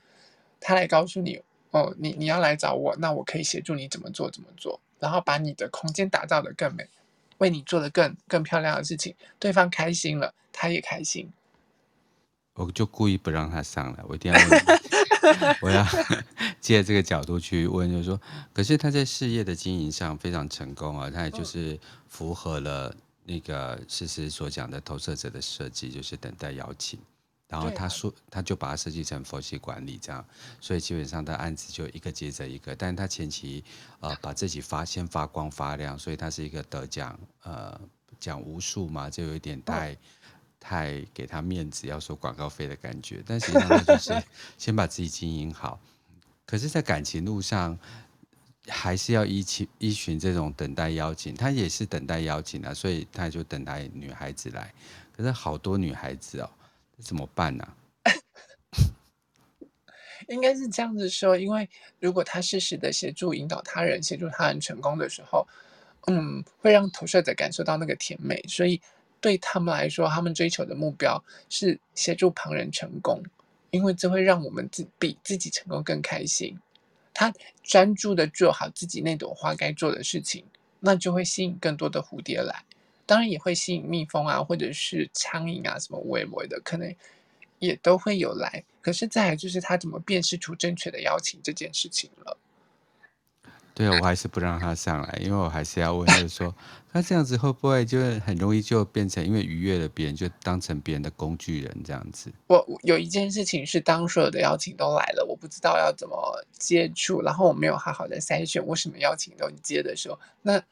[0.59, 6.87] 他来告诉你，哦，你你要来找我，那我可以协助你怎么做怎么做，然后把你的空间打造得更美。
[7.39, 11.29] 为你做的更更漂亮的事情，对方开心了，他也开心。
[12.53, 15.85] 我就故意不让他上来，我一定要问， 我要
[16.61, 18.21] 借这个角度去问，就是说，
[18.53, 21.77] 可是他在事业的经营上非常成功啊，他也就是
[22.07, 26.99] 符合了那个诗诗所讲的投射者的设计，就是等待邀请。
[27.47, 30.25] 然后他说，他就把它设计成佛系管理这样，
[30.59, 32.75] 所以基本上他案子就一个接着一个。
[32.75, 33.63] 但是他前期
[33.99, 37.79] 呃把自己发先发光发亮，所以他是一个得奖呃
[38.19, 39.95] 奖无数嘛，就有一点太
[40.59, 43.23] 太给他面子要收广告费的感觉。
[43.23, 44.23] 但实际上他就是
[44.57, 45.79] 先把自己经营好。
[46.47, 47.77] 可是，在感情路上
[48.67, 54.73] 还是要依循依循这种等待邀请，他也是等待邀请啊，所以他就等待女孩子来。
[55.15, 56.49] 可是好多女孩子哦。
[56.97, 57.67] 怎么办呢、
[58.03, 58.11] 啊？
[60.29, 65.45] 应该是这样子说，因为如果他适时的协助引导他人，协助他人成功的时候，
[66.07, 68.81] 嗯，会让投射者感受到那个甜美，所以
[69.19, 73.21] 对他们来说，他们追求的目标是协助旁人成功，
[73.71, 76.57] 因为这会让我们自比自己成功更开心。
[77.15, 80.45] 他专注的做好自己那朵花该做的事情，
[80.81, 82.63] 那就会吸引更多的蝴蝶来。
[83.07, 86.93] 当然也会吸引蜜蜂啊，或者是苍蝇啊，什么微微的，可能
[87.59, 88.63] 也都会有来。
[88.81, 92.37] 可是再来就是他怎么辨识出正确的邀请这件事情了。
[93.75, 96.55] 对，我还是不让他上来，因为我还是要问，就是说
[96.93, 102.31] 那这样子会不会就很容易就变成因为愉悦了别人，就当成别人的工具人这样子？
[102.47, 110.63] 我有一件事情是，当所有的邀请都来了，我不知道要怎么接触，然后我没有好好的筛选，我什么邀请都接的时候，那。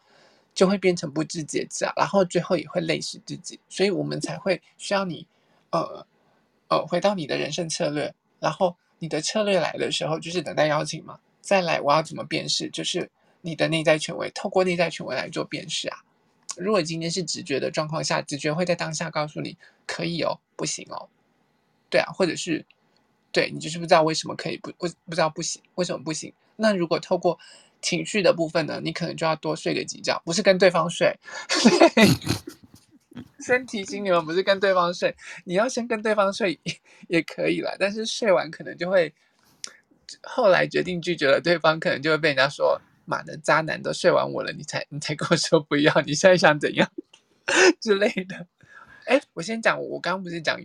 [0.56, 5.26] 就会变成不知节制啊，然后最后也会累死自己，所以我们才会需要你，
[5.72, 6.06] 呃，
[6.68, 11.18] 呃，回到你的人生策略，然后你的策略来的时候，就是等待邀请嘛。
[11.44, 12.70] 再来，我要怎么辨识？
[12.70, 15.98] 就是你的内在权威，透过内在权威来做辨识啊。
[16.56, 21.10] 如果今天是直觉的状况下，直觉会在当下告诉你可以哦，不行哦，
[21.90, 22.66] 对啊，或者是
[23.34, 26.34] 对你就是不知道为什么可以不不不知道不行，为什么不行？
[26.56, 27.38] 那如果透过
[27.82, 31.20] 情绪的部分呢，你可能就要多睡个几觉，不是跟对方睡。
[33.40, 36.58] 先提醒你们，不是跟对方睡，你要先跟对方睡
[37.10, 39.14] 也可以了，但是睡完可能就会
[40.22, 46.90] 后来决定拒绝了对方，可能就会被人家说妈的渣男都睡完我了，你才你才跟我说不要，你现在想怎样
[47.82, 48.48] 之类的。
[49.06, 50.60] 哎，我先讲，我刚刚不是讲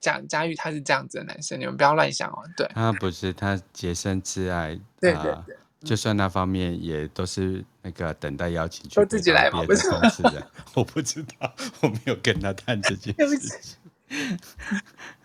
[0.00, 2.42] 讲佳玉他是这样子的男生，你们不要乱想哦。
[2.56, 4.78] 对，他不是，他洁身自爱。
[5.00, 5.56] 对对对。
[5.84, 9.88] 就算那方面也都是那个等待邀请，都自己来嘛，不是
[10.74, 13.76] 我不知道，我没有跟他谈这件 事情。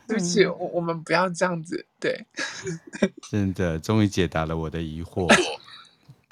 [0.08, 2.26] 对不起，我我们不要这样子，对。
[3.30, 5.28] 真的，终于解答了我的疑惑。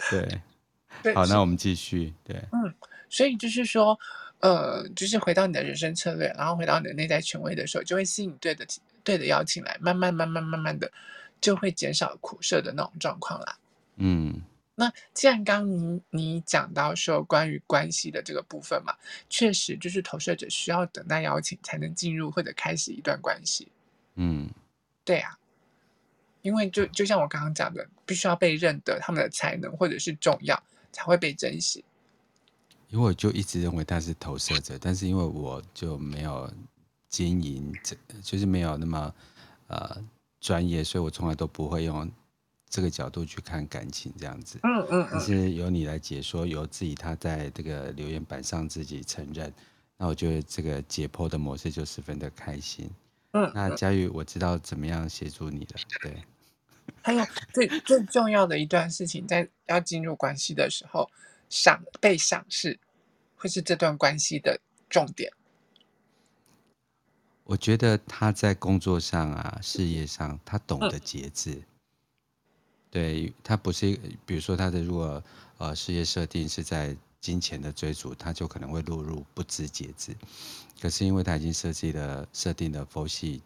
[0.10, 0.42] 对，
[1.04, 2.14] 对好，那我们继续。
[2.24, 2.74] 对，嗯，
[3.10, 4.00] 所以就是说，
[4.40, 8.66] 呃，就是回到你的人生策略，然后回到你的内在权威的时候，就会吸引对的
[9.04, 10.92] 对的邀请来，慢慢慢慢慢慢的，
[11.42, 13.58] 就会减少苦涩的那种状况啦。
[13.98, 14.42] 嗯，
[14.78, 18.94] 那既然刚你你讲到说关于关系的这个部分嘛，
[19.30, 23.70] 确实就是投射者需要等待邀请才能进入或者开始一段关系。
[24.16, 24.50] 嗯，
[25.06, 25.40] 对啊，
[26.42, 30.62] 因为就就像我刚刚讲的，必须要被认得他们的才能或者是重要
[30.92, 31.86] 才会被珍惜。
[32.90, 36.52] 因为我就一直认为他是投射者，但是因为我就没有
[37.08, 37.74] 经营，
[38.22, 39.16] 就是没有那么
[39.68, 40.04] 呃
[40.42, 42.12] 专业，所以我从来都不会用。
[42.70, 49.54] 这个角度去看感情，这样子，嗯嗯，但是由你来解说，由自己他在这个留言板上自己承认，
[49.98, 52.90] 那我觉得这个解剖的模式就十分的开心。
[53.32, 55.76] 嗯，那佳玉，我知道怎么样协助你了。
[56.02, 56.24] 对，
[57.02, 61.10] 还有最最重要的一段事情，在要进入关系的时候，
[61.50, 62.80] 赏被赏识
[63.36, 65.32] 会是这段关系的重点。
[67.44, 71.54] 我觉得他在工作上啊，事业上，他懂得节制。
[71.54, 71.64] 嗯、
[72.90, 75.24] 对他不是，比如说他的如果
[75.58, 80.16] 呃事业设定是在金钱的追逐，他就可能会落入不知节制。
[80.82, 83.42] 可是因为他已经设计了设定的佛系，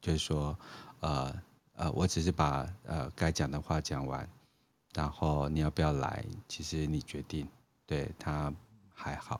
[0.00, 0.56] 就是说，
[1.00, 1.34] 呃
[1.74, 4.28] 呃，我只是把呃该讲的话讲完，
[4.94, 7.48] 然后你要不要来，其实你决定。
[7.86, 8.50] 对他
[8.94, 9.38] 还好，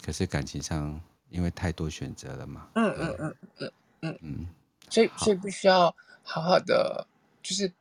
[0.00, 2.68] 可是感情上因为太多选择了嘛。
[2.76, 4.46] 嗯嗯嗯嗯嗯嗯，
[4.88, 5.92] 所以所以必须要
[6.22, 7.04] 好好的，
[7.42, 7.72] 就是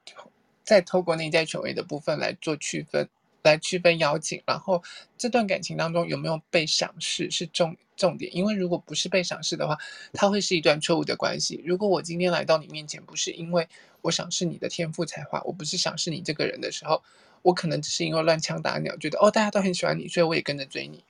[0.64, 3.10] 再透过内在权威的部分来做区分。
[3.44, 4.82] 来区分邀请，然后
[5.18, 9.78] 这段感情当中有没有被赏识是重重点，因为如果不是被赏识的话，
[10.14, 11.62] 它会是一段错误的关系。
[11.66, 13.68] 如果我今天来到你面前，不是因为
[14.00, 17.04] 我赏识你的天赋才华，我不是赏识你这个人的时候，
[17.42, 21.04] 我可能只是因为乱枪打鸟，觉得哦大家都很喜欢你，所以我也跟着追你，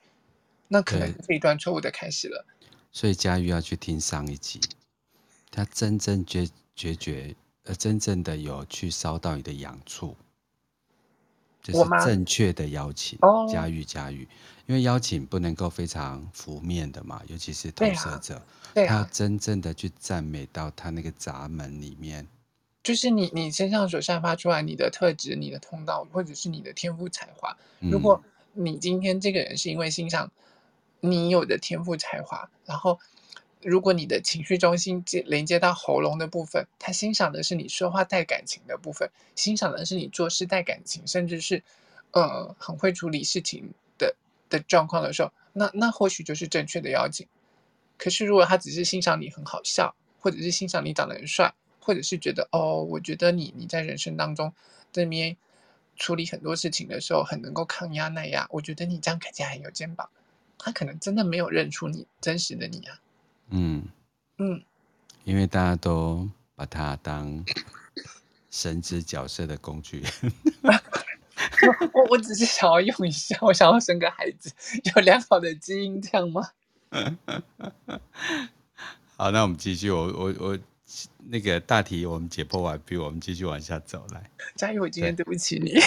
[0.69, 2.43] 那可能是一段错误的开始了。
[2.91, 4.59] 所以佳玉要去听上一集，
[5.51, 10.15] 他真正决决绝，呃，真正的有去烧到你的痒处。
[11.61, 13.17] 就是正确的邀请，
[13.49, 14.27] 佳玉佳玉，
[14.65, 18.41] 因为邀请不能够非常负面的嘛，尤其是投射者，
[18.73, 22.27] 他要真正的去赞美到他那个闸门里面，
[22.83, 27.55] 就是你你身上所散发出来你的特质、你的通道，或者是你的天赋才华。
[27.79, 28.21] 如果
[28.51, 30.29] 你今天这个人是因为欣赏
[30.99, 32.99] 你有的天赋才华，然后。
[33.65, 41.63] 如果你的情绪中心接连接到喉咙的部分，他欣赏的是你说话带感情的部分，欣赏的是你做事带感情，甚至是，
[42.11, 44.15] 呃，很会处理事情的
[44.49, 47.27] 的状况的时候，那那或许就是正确的邀请。
[47.97, 54.53] 可是如果他只是欣赏你很好笑，或者是欣赏你长得很帅，或者是觉得哦，我觉得你你在人生当中
[54.91, 55.37] 这边
[55.95, 60.09] 处理很多事情的时候很能够抗压耐压，我觉得你这样看起来很有肩膀，
[60.57, 62.99] 他可能真的没有认出你真实的你啊。
[63.55, 63.87] 嗯
[64.39, 64.63] 嗯，
[65.25, 67.45] 因为大家都把它当
[68.49, 70.03] 神职角色的工具。
[71.93, 74.51] 我我只是想要用一下，我想要生个孩子，
[74.95, 76.49] 有良好的基因，这样吗？
[79.15, 79.91] 好，那我们继续。
[79.91, 80.59] 我我我
[81.25, 84.31] 那个大题我们解剖完毕，我们继续往下走来。
[84.55, 85.79] 佳玉，我今天对不起你。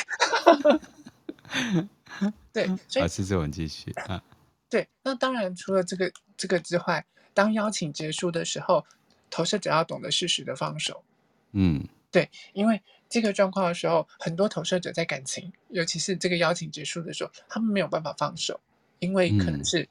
[2.52, 4.22] 对，所以啊，是这种继续啊。
[4.70, 7.04] 对，那当然除了这个这个之外。
[7.36, 8.86] 当邀请结束的时候，
[9.28, 11.04] 投射者要懂得适时的放手。
[11.52, 18.58] 嗯，对，因为这个状况的时候，很多投射者在感情，尤其是这个邀请结束的时候，他们没有办法放手，
[19.00, 19.86] 因为可能是，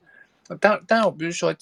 [0.47, 1.55] 嗯、当当然我不是说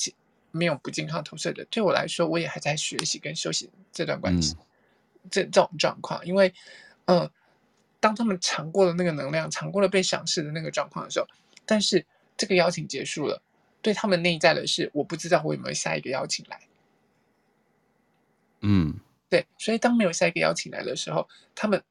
[0.52, 6.54] 没有不健康投射者，对我来说，我也还在学习跟休息这段关系，嗯、这这种状况，因为，
[7.08, 7.32] 嗯、呃，
[8.00, 11.28] 当他们尝过了那个能量，尝过了被赏识的那个状况的时候，
[11.66, 12.06] 但是
[12.38, 13.42] 这个邀请结束了。
[13.84, 16.60] 对他们内在的是，我不知道我有没有下一个邀请来。
[18.62, 18.98] 嗯，
[19.30, 21.84] 对，所以当没有下一个邀请来的时候，他们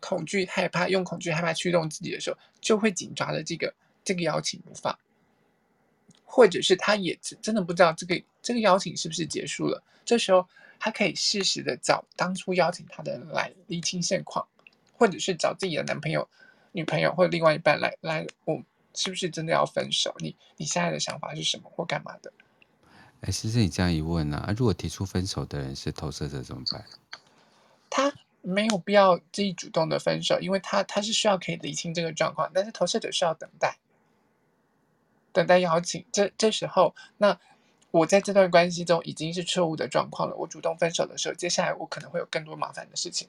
[0.00, 4.98] 恐惧、害怕，用恐惧、害怕驱动自己的时候，就会紧抓着这个这个邀请不放，
[6.24, 9.84] 或者是他也真的不知道这个这个邀请是不是结束了。
[10.06, 10.48] 这时候，
[10.80, 14.48] 他可以适时的找当初邀请他的人来厘清现况，
[14.94, 16.26] 或者是找自己的男朋友、
[16.72, 18.62] 女朋友或者另外一半来来我。
[18.98, 20.12] 是不是真的要分手？
[20.18, 22.32] 你你现在的想法是什么，或干嘛的？
[23.20, 26.84] 哎，其实你这样一问啊，如果提出分手的人是投射者怎么办？
[27.88, 33.78] 他没有必要自己主动的分手，因为他他是需要可以理清这个状况，但是投射者需要等待，
[35.32, 36.04] 等待邀请。
[36.12, 37.38] 这这时候，那
[37.92, 40.34] 我在这段关系中已经是错误的状况了。
[40.36, 43.28] 我主动分手的时候，接下来我可能会有更多麻烦的事情，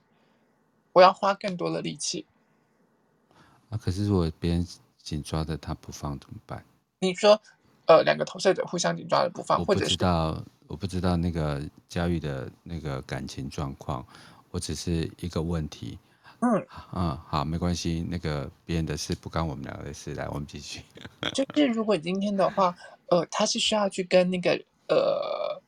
[0.94, 2.26] 我要花更多的力气。
[3.70, 4.68] 啊，可是如果别人。
[5.10, 6.64] 紧抓着他不放怎么办？
[7.00, 7.42] 你说，
[7.88, 14.06] 呃，两个投射者互相紧抓着不放，我不知道，我不知道那个佳玉的那个感情状况，
[14.52, 15.98] 我只是一个问题。
[16.42, 20.84] 嗯嗯，好，没关系，那个别人的事不干我们两个的事，来，我们继续。
[21.34, 22.76] 就是如果今天的话，
[23.08, 24.52] 呃，他是需要去跟那个
[24.88, 25.62] 呃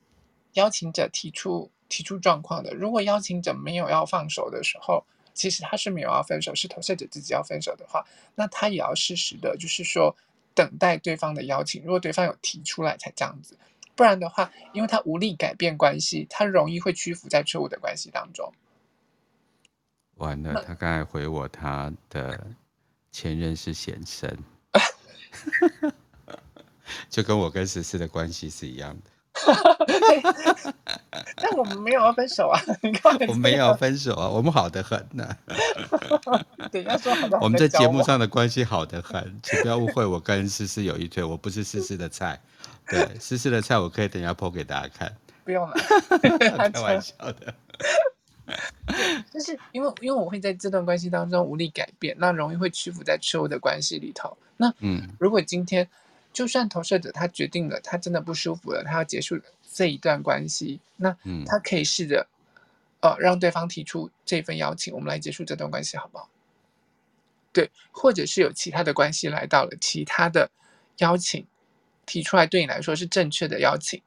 [0.54, 2.74] 邀请者提出提出状况的。
[2.76, 5.04] 如果邀请者没有要放手的时候。
[5.42, 10.16] 其实他是没有要分手，是投射者自己要分手的话，那他也要适时的，就是说
[10.54, 11.82] 等待对方的邀请。
[11.84, 13.58] 如果对方有提出来才这样子，
[13.96, 18.54] 不然的话，因为他无力改变关系，他容易会屈服在错误的关系当中。
[20.18, 22.48] 完了，他刚才回我，他的
[23.12, 24.38] 前任是先生
[27.10, 29.10] 就跟我跟十四的关系是一样的。
[31.36, 32.60] 但 我们没有要分手啊！
[33.28, 34.28] 我们没有分手啊！
[34.28, 35.38] 我们好得很呢、啊。
[36.72, 37.38] 对，要说好的。
[37.42, 42.40] 我们在节目上的关系好得很，请不要误会，我跟思思有一腿，我不是思思的菜。
[42.88, 45.16] 对，思思的菜我可以等一下剖给大家看。
[45.44, 45.76] 不用了，
[46.74, 47.54] 开玩笑的。
[49.32, 54.38] 就是因为因为我会在这段关系当中无力改变，那容易会屈服在错误的关系里头。
[54.58, 55.88] 那嗯，如果今天
[56.34, 59.40] 就算投射者他决定了，他真的不舒服了，他要结束
[59.74, 62.28] 这一段关系，那他可以试着
[63.02, 66.30] 呃让对方提出这份邀请，我们来结束这段关系，好不好？
[67.54, 70.50] 对，或者是有其他的关系来到了，其他的
[70.98, 71.46] 邀请
[72.06, 74.02] 提出来，对你来说是正确的邀请。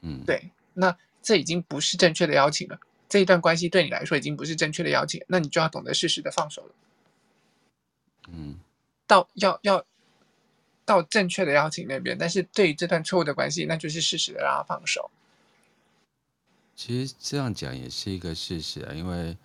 [0.00, 0.96] 嗯，对，那。
[1.22, 2.78] 这已经不是正确的邀请了，
[3.08, 6.74] 这一段关系对你来说已经不是正确的邀请，那你就要懂得适时的放手了。
[8.28, 8.60] 嗯，
[9.08, 9.84] 到要要
[10.86, 15.10] 到正确的邀请那边，但是对于这段错误的关系，那就是适时的让他放手。
[16.74, 19.36] 其实这样讲也是一个事实啊，因为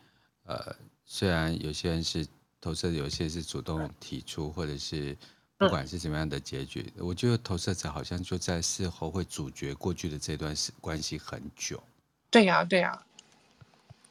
[0.45, 0.73] 呃，
[1.05, 2.25] 虽然有些人是
[2.61, 5.17] 投射，有些是主动提出，或者是。
[5.57, 11.79] 不管是怎么样的结局，嗯，我觉得投射者好像就在事后会咀嚼过去的这段时关系很久。
[12.31, 13.05] 对呀，对呀，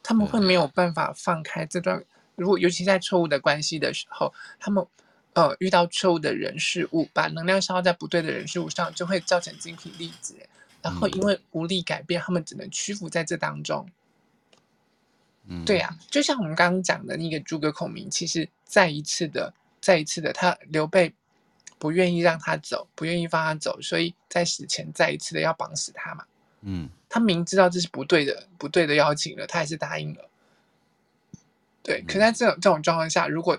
[0.01, 2.05] 他们会没有办法放开这段。
[2.37, 4.87] 如果尤其在错误的关系的时候，他们
[5.35, 10.49] 呃遇到错误的人事物，把能量消耗在不对的人事物上，就会造成精疲力竭。
[10.83, 13.89] 然后因为无力改变，他们只能屈服在这当中。
[15.47, 21.15] 嗯，对呀，就像我们刚刚讲的那个诸葛孔明，其实再一次的，再一次的，他刘备。
[21.79, 26.27] 不愿意让他走，不愿意放他走，所以在死前再一次的要绑死他嘛。
[26.61, 30.29] 嗯，他明知道这是不对的，不对的邀请了，他还是答应了。
[31.83, 33.59] 对，可在这种这种状况下，如果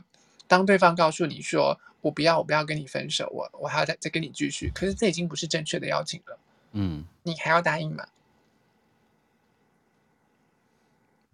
[0.51, 6.37] 当对方告诉你说“我不要，我不要跟你分手，我我还要再再跟你继续”，可是这已经不是正确的邀请了。
[6.73, 8.05] 嗯，你还要答应吗？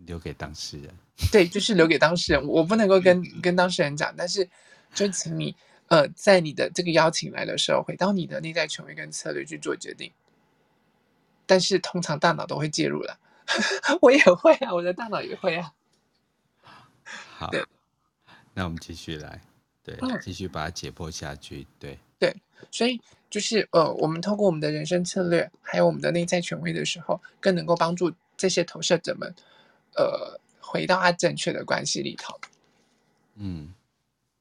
[0.05, 0.93] 留给当事人。
[1.33, 2.47] 对，就是留给当事人。
[2.47, 4.47] 我不能够跟跟当事人讲，但是
[4.93, 5.55] 就请你。
[5.87, 10.11] 呃，在你的这个邀请来的时候，回到你的内在权威跟策略去做决定。
[11.47, 13.17] 但是通常大脑都会介入了，
[14.01, 15.73] 我也会啊，我的大脑也会啊。
[17.03, 17.49] 好，
[18.57, 19.39] 那我们继续来，
[19.83, 22.35] 对，继续把它解剖下去，对对。
[22.71, 22.99] 所以
[23.29, 29.31] 就是呃，我们透过我们的人生策略，还有我们的内在权威的时候，更能够帮助这些投射者们，
[29.95, 32.39] 呃，回到他正确的关系里头。
[33.35, 33.75] 嗯，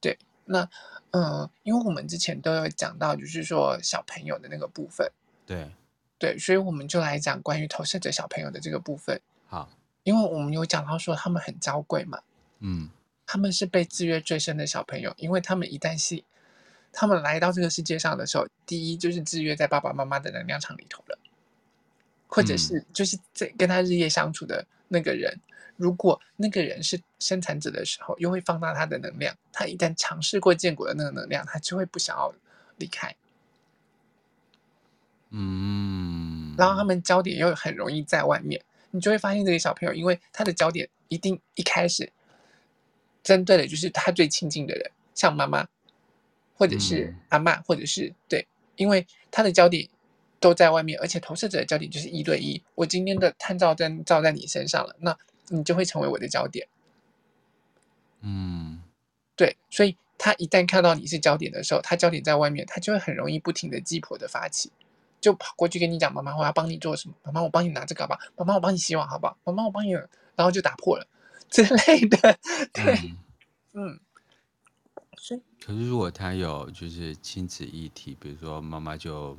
[0.01, 0.67] 对，那。
[1.11, 5.09] 呃，因为我们之前都有讲到，就是说小朋友的那个部分，
[5.45, 5.71] 对，
[6.19, 9.19] 对，所以我们就来讲关于投射者小朋友的这个部分。
[9.47, 9.69] 好，
[10.03, 12.19] 因为我们有讲到说他们很娇贵嘛，
[12.59, 12.89] 嗯，
[13.27, 16.23] 他们是被制约最深的小朋友，因为他们一旦是
[16.91, 21.19] 他们来到这个世界上的时候，第一就是制约在爸爸妈妈的能量场里头了，
[22.27, 25.37] 或者是就是在跟他日夜相处的那个人。
[25.75, 29.35] 如果那个人是生产者的时候，又会放大他的能量。
[29.53, 32.33] 他一旦尝试过建国的那个能量，他就会不想要
[32.77, 33.15] 离开。
[35.29, 38.59] 嗯，然后他们焦点又很容易在外面，
[38.89, 42.11] 你就会发现这个小朋友，因为他的焦点一定一开始
[43.27, 45.67] 针对的就是他最亲近的人，像妈妈，
[46.55, 48.47] 或者是阿嬷，或者是对，
[48.77, 49.89] 因为他的焦点
[50.39, 52.63] 都在外面，而且投射者的焦点就是一对一。
[52.75, 55.17] 我今天的探照灯照在你身上了，那。
[55.49, 56.67] 你就会成为我的焦点，
[58.19, 58.83] 嗯，
[59.33, 64.73] 对，所以他一旦看到你是焦点的时候，他焦点在外面，他就会很容易不停的鸡婆的发起，
[65.21, 67.15] 就跑过去跟你讲：“妈妈，我要帮你做什么？
[67.23, 68.19] 妈妈，我帮你拿这个好不好？
[68.35, 69.37] 妈妈，我帮你洗碗好不好？
[69.45, 69.93] 妈妈，我帮你……”
[70.35, 71.07] 然后就打破了
[71.51, 72.37] 之类的，
[72.73, 73.11] 对，
[73.73, 73.99] 嗯，嗯，
[75.61, 79.37] 可是如果他有就是亲子议题，比如说妈妈就。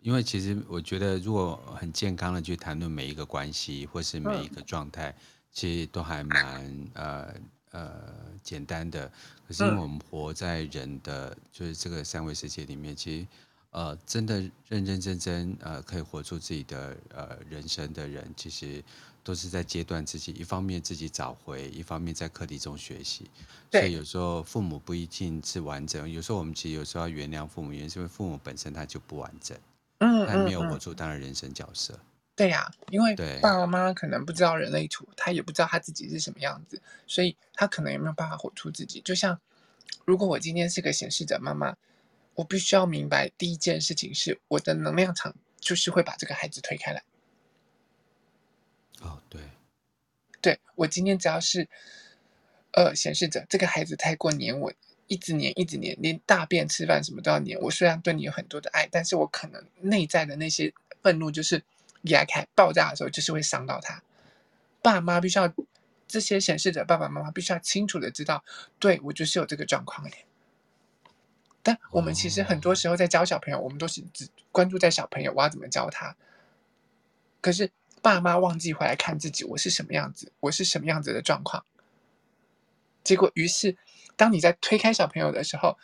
[0.00, 5.14] 因为其实我觉得，如果很健康的去谈论每一个关系或是每一个状态，
[5.50, 7.34] 其实都还蛮呃
[7.72, 9.10] 呃简单的。
[9.46, 13.26] 可是因为我们活在人的就是这个三维世界里面，其实
[13.70, 18.82] 呃真的认认真真呃可以活出自己的呃人生的人，其实
[19.28, 23.30] 都是在阶段自己一方面自己找回，一方面在课题中学习。
[23.70, 29.54] 所以有时候父母不一定是完整，有时候我们其实有时候要原谅父母，原因是因为父母本身他就不完整。
[29.98, 32.00] 嗯，他没有活出他的人生角色。
[32.34, 39.02] 对呀、啊，因为爸爸妈妈可能不知道人类图，他也不知道他自己是什么样子，所以他可能也没有办法活出自己。
[39.02, 39.38] 就像
[40.06, 41.76] 如果我今天是个显示者妈妈，
[42.34, 47.02] 我必须要明白第一件事情是我的能量场就是会把这个孩子推开来。
[49.00, 49.40] 哦，对，
[50.40, 51.68] 对我今天只要是
[52.72, 54.72] 呃显示者，这个孩子太过黏我。
[55.10, 57.58] 一直黏，一直黏，连大便、吃饭什么都要黏。
[57.62, 60.70] 我虽然对你有很多的爱，但是我可能内在的那些
[61.02, 61.64] 愤怒就是
[62.02, 64.02] 压开爆炸的时候，就是会伤到他。
[64.82, 65.50] 爸妈必须要
[66.06, 68.44] 这些显示者，爸爸妈妈必须要清楚的知道，
[68.78, 70.26] 对我就是有这个状况耶。
[71.62, 76.14] 但我们其实很多时候在教小朋友，我们都是只关注在小朋友，我要怎么教他。
[77.40, 81.64] 可是爸妈忘记回来看自己，我是什么样子，我是什么样子的状况。
[83.04, 83.76] 结果，于是
[84.16, 85.78] 当你在推开小朋友的时候，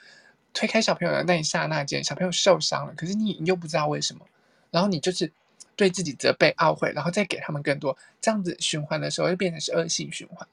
[0.52, 4.26] 推开小朋友的那一刹那间，小朋友受伤了，可是你你又不知道为什么，
[4.70, 5.32] 然后你就是
[5.76, 10.46] 对自己责备、懊悔，然后再给他们更多，这样子循环的时候，就变成是恶性循环。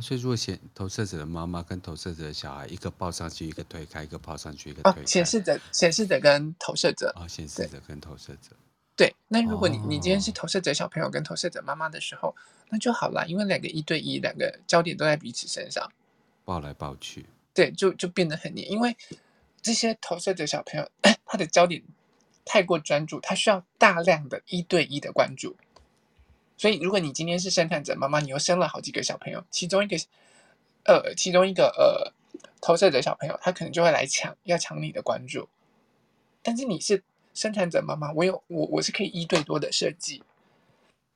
[0.00, 5.04] 所以，如果显投射者的妈妈跟投射者的小孩，一个抱上去，一个推开，一个抱上去，一个推开。
[5.04, 7.12] 显示者、显示者跟投射者。
[7.16, 8.54] 哦，显示者跟投射者。
[8.98, 12.34] 对，那如果你你今天是投射者小朋友跟投射者妈妈的时候，
[12.68, 15.88] 那就好了，因为两个一对一，两个焦点都在彼此身上，
[16.44, 17.26] 抱来抱去。
[17.54, 18.96] 对，就就变得很黏，因为
[19.62, 20.90] 这些投射者小朋友，
[21.24, 21.80] 他的焦点
[22.44, 25.56] 太过专注，他需要大量的一对一的关注。
[26.56, 29.96] 所以，如果你今天是生产者妈妈，你又生了好几个小朋友，其中一个，
[30.86, 32.12] 呃，其中一个呃
[32.60, 35.48] 投射者小朋友，他可能就会来抢，要抢你的关注。
[36.42, 37.04] 但是你是
[37.38, 40.24] 生产者妈妈，我有我我是可以一对多的设计，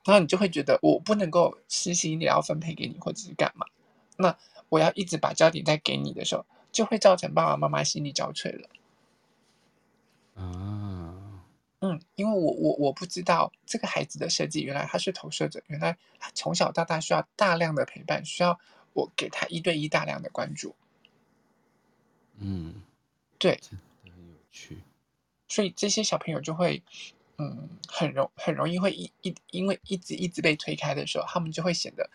[0.05, 3.67] 然后你就会觉得我不能够实行你要分配给你或者是干嘛，
[4.15, 4.37] 那
[4.69, 8.69] 我要一直把焦点在给你的时候，就会造成爸爸妈妈心力交瘁了。
[10.35, 11.19] 啊。
[11.85, 18.57] 嗯，因为我我我不知道这个孩子的设计，原来他是投射者，原来他从小到大需要大量的陪伴，需要
[18.93, 20.73] 我给他一对一大量的关注。
[22.37, 22.75] 嗯，
[23.37, 24.81] 对，真的很有趣。
[25.53, 26.81] 所以这些小朋友就会，
[27.37, 32.09] 嗯，很容很容易会一一因为一直一直被推开的时候，他们就会显得，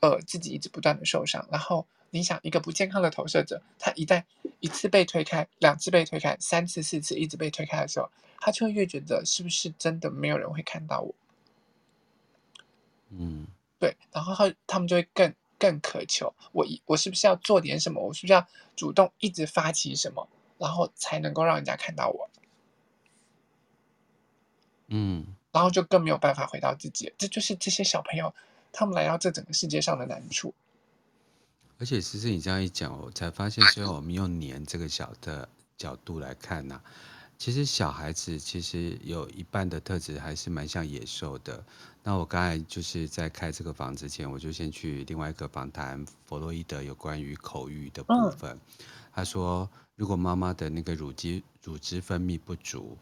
[0.00, 1.86] 呃，自己一直不断的受伤，然后。
[2.10, 4.24] 你想一个不健康的投射者，他一旦
[4.60, 8.10] 一次被推开，两次被推开，三次、四次一直被推开的时候，
[8.40, 11.14] 他就会越觉得是不是真的没有人会看到我？
[13.10, 13.46] 嗯，
[13.78, 18.00] 对，然后他他们就会更更渴求我，我是不是要做点什么？
[18.00, 20.26] 我是不是要主动一直发起什么，
[20.56, 22.30] 然后才能够让人家看到我？
[24.88, 28.34] 嗯，然后就更没有办法回到自己，这就是这些小朋友
[28.72, 30.54] 他们来到这整个世界上的难处。
[31.78, 36.82] 而且，其实你这样一讲，我才发现，虽然我们用年这个小的角度来看呢、啊，
[37.38, 41.64] 其实小孩子其实有一半的特质还是蛮像野兽的。
[42.02, 48.58] 那我刚才就是在开这个房之前，我就先去另外一个访谈弗洛伊德有关于口欲的部分。
[49.12, 52.96] 他说，如果妈妈的那个乳汁乳汁分泌不足，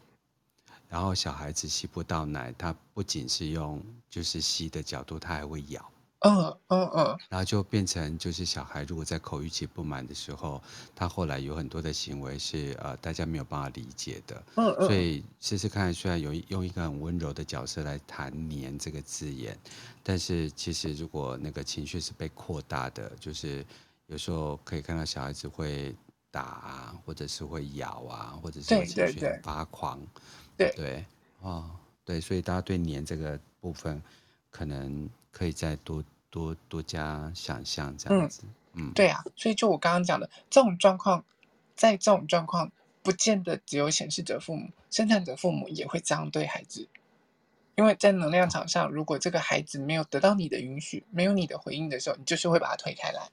[0.89, 5.91] 然后小孩子吸不到奶，他不仅是用就是吸的角度，他还会咬。
[6.21, 10.59] 嗯嗯嗯，然后就变成就是小孩如果在口欲期不满的时候，
[10.95, 14.43] 他后来有很多的行为是呃大家没有办法理解的。
[14.55, 19.55] 嗯嗯，所以试试看，虽然有用一个很温柔的角色来谈“黏”这个字眼，
[20.01, 23.63] 但是其实如果那个情绪是被扩大的，就是
[24.07, 25.95] 有时候可以看到小孩子会
[26.31, 29.99] 打啊，或者是会咬啊，或者是情绪很发狂。
[29.99, 30.07] 对对
[31.41, 31.69] 哦，
[32.03, 34.01] 对，所以大家对“年”这个部分
[34.49, 35.09] 可能。
[35.29, 38.41] 可以再多多多加想象这样子，
[38.73, 41.23] 嗯，嗯，对啊，所以就我刚刚讲的这种状况，
[41.75, 42.71] 在这种状况，
[43.03, 46.87] 不见得只有显示者父母，生产者父母也会这样对孩子，
[47.75, 53.29] 因为在能量场上，如果这个孩子没有得到你的允许，没有你的回应的时候，你就是会把他推开来。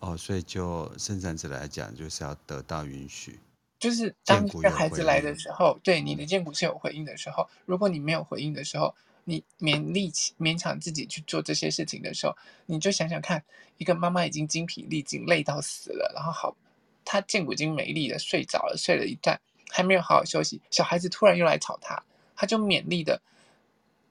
[0.00, 3.38] 哦，所以就生产者来讲，就是要得到允许，
[3.78, 8.94] 就是当一个孩子来的时候，对你的荐骨是有回应的时候，如果你没有回应的时候。
[9.30, 13.44] 你勉力勉强自己去做这些事情的时候，你就想想看，
[13.76, 16.56] 一个妈妈已经精疲力尽、累到死了，然后好，
[17.04, 22.02] 她荐骨已经没力了，睡着了，睡了一段，还没有好好休息，小孩子突然又来吵她，
[22.34, 23.20] 她就勉力的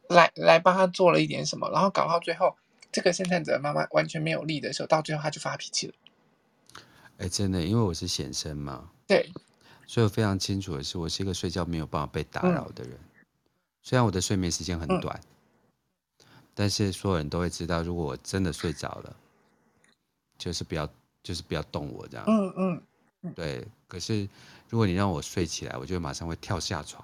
[0.08, 2.56] 来来帮她做了一点什么，然后搞到最后，
[2.92, 5.94] 这个生产者妈妈完全没有力的时候，到最后她就发脾气了。
[7.18, 9.32] 哎，真的，因为我是显生嘛，对，
[9.88, 12.94] 所以我非常清楚的是，我是一个睡觉没有办法被打扰的人。
[12.94, 13.00] 嗯
[13.84, 15.18] 虽然我的睡眠时间很短，
[16.20, 19.16] 嗯，但是所有人都会知道，如果我真的睡着了，
[20.38, 20.86] 就是不要，
[21.24, 22.26] 就是不要动我这样。
[22.28, 22.82] 嗯嗯，
[23.22, 23.66] 嗯，对。
[23.88, 24.28] 可是
[24.68, 27.02] 如果你让我睡起来，我就马上会跳下床，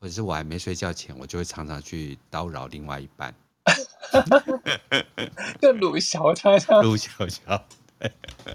[0.00, 3.32] 或者是我还没睡觉前，我就会常常去叨扰另外一半。
[5.62, 7.64] 就鲁小他， 鲁小小，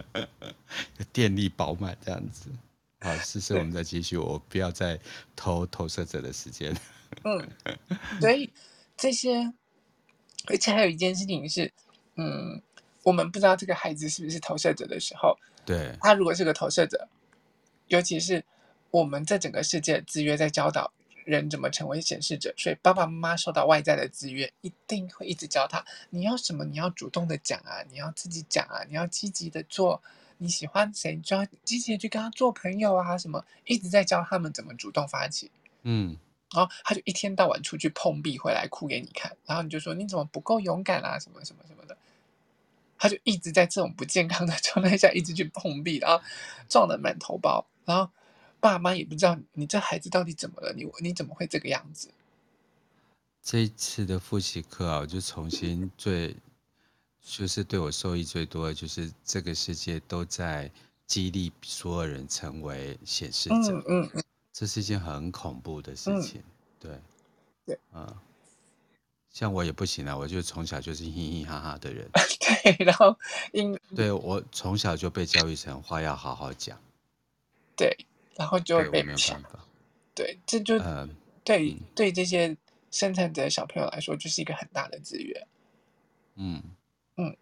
[1.13, 2.49] 电力饱满这样子。
[3.03, 4.97] 好，试试我们再继续，我不要再
[5.35, 6.73] 偷投射者的时间。
[7.25, 7.49] 嗯，
[8.21, 8.49] 所以
[8.95, 9.53] 这些，
[10.47, 11.69] 而且还有一件事情是，
[12.15, 12.61] 嗯，
[13.03, 17.09] 我们不知道这个孩子是不是投射者的时候，对，他如果是个投射者，
[17.87, 18.45] 尤其是
[18.89, 20.93] 我们在整个世界制约在教导
[21.25, 30.01] 人怎么成为显示者，所以爸爸妈妈受到外在的制约，一定会一直教他，你要什么，你要主动的讲啊，你要自己讲啊，你要积极的做，
[30.43, 35.49] 你喜欢谁，你就要积极的去跟他做朋友啊，什么一直在教他们怎么主动发起。
[35.83, 36.17] 嗯，
[36.53, 41.97] 然后他就一天到晚出去碰壁回来哭给你看，然后你就说你怎么不够勇敢啊，什么什么什么的。
[42.97, 46.23] 他就一直在这种不健康的状态下一直去碰壁，然后
[46.69, 48.09] 撞得满头包，然后
[48.59, 52.09] 爸妈也不知道你这孩子到底怎么了，你你怎么会这个样子？
[53.41, 56.37] 这一次的复习课啊，我就重新最
[57.23, 60.69] 就是对我受益最多的就是这个世界都在
[61.07, 66.43] 激励所有人成为显示者，嗯嗯，嗯，这是一件很恐怖的事情，嗯、
[66.79, 66.99] 对，
[67.65, 68.15] 对，嗯。
[69.31, 72.07] 像我也不行啊，我就从小就是嘻嘻哈哈的人。
[72.63, 73.17] 对，然后
[73.51, 76.79] 因对我从小就被教育成话要好好讲。
[77.75, 77.97] 对，
[78.35, 79.65] 然后就会被没有办法。
[80.13, 81.09] 对，这就、呃、
[81.43, 82.55] 对、嗯、对这些
[82.91, 85.47] 生产者小朋友来说，就是一个很大的资源。
[86.35, 86.61] 嗯
[87.17, 87.35] 嗯，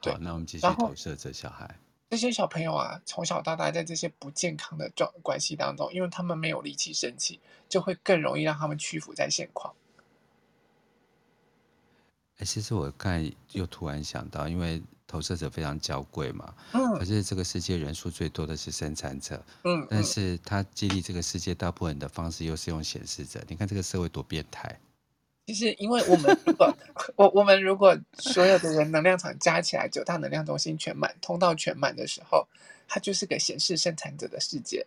[0.00, 1.78] 好，那我们继续投射这小孩。
[2.10, 7.40] 这些小朋友啊，从小到大在这些不健康的状关系当中，因为他们没有力气生气，
[7.70, 9.74] 就会更容易让他们屈服在现况。
[12.36, 24.78] 哎其实我刚才又突然想到，因为投射者非常娇贵嘛，嗯，可是这个世界人数最多的是生产者，嗯，但是他激励这个世界大部分的方式又是用显示者，你看这个社会多变态。
[25.46, 26.76] 其实，因为我们如果
[27.16, 32.46] 我我们如果所有的人能量场加起来九大能量中心全满，通道全满的时候，
[32.88, 34.86] 它就是个显示生产者的世界。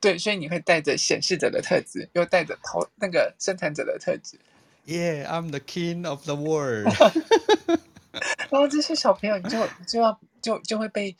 [0.00, 4.38] 对，所以你会带着显示者的特质，又带着头那个生产者的特质。
[4.86, 6.92] Yeah, I'm the king of the world。
[8.50, 11.16] 然后这些小朋友就就要就就会被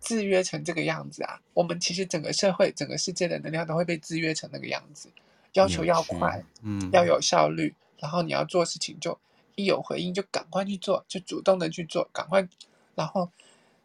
[0.00, 1.40] 制约成这个样子啊！
[1.54, 5.08] 我们其实整个社会、整个世界的能量都会被制约成那个样子，
[5.58, 9.18] 要求要快，嗯，要有效率，然后你要做事情就
[9.56, 12.48] 一有回应就赶快去做，就主动的去做，赶快，
[12.94, 13.30] 然后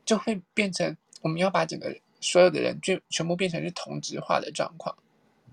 [0.06, 1.94] 就会变成我们要把整个。
[2.26, 4.96] 所有的人就全部变成是同质化的状况，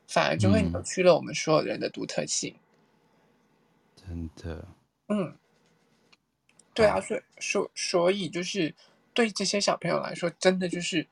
[0.06, 2.54] 反而就会扭曲了我们所有人的独特性。
[3.96, 4.68] 真的，
[5.08, 5.34] 嗯，
[6.72, 8.72] 对啊，所以所所以就是
[9.12, 11.08] 对这些小朋友来说，真的就是，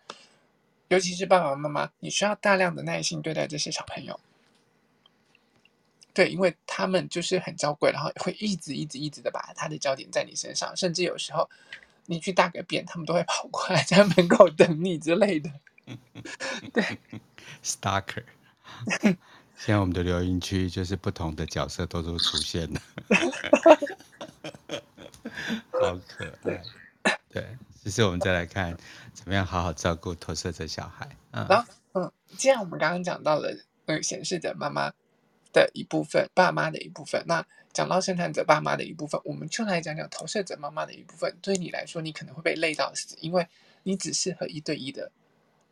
[0.87, 4.21] 尤其是爸爸妈妈，你需要大量的耐心对待这些小朋友。
[6.19, 11.49] 对，因为他们就是很娇贵，然后会一直一直一直的把他的焦点在你身上，甚至有时候。
[12.11, 15.51] 你去大个便，他们都会跑过来 在门口等你之类的。
[16.73, 16.83] 对
[17.63, 18.25] ，Stalker。
[19.55, 22.81] 现在我们的留言区就是不同的角色都都出现了，
[25.71, 26.63] 好可爱。
[27.29, 28.75] 对，其实我们再来看
[29.13, 31.07] 怎么样好好照顾投射者小孩。
[31.33, 33.55] 嗯，然后嗯，既然我们刚刚讲到了
[33.85, 34.91] 那个显示者妈妈
[35.53, 37.47] 的一部分，爸妈的一部分，那。
[37.71, 41.33] 讲到生产者爸妈的一部分，我们就来讲讲投射者妈妈的一部分。
[41.41, 43.47] 对你来说，你可能会被累到死，因为
[43.85, 45.13] 你只适合一对一的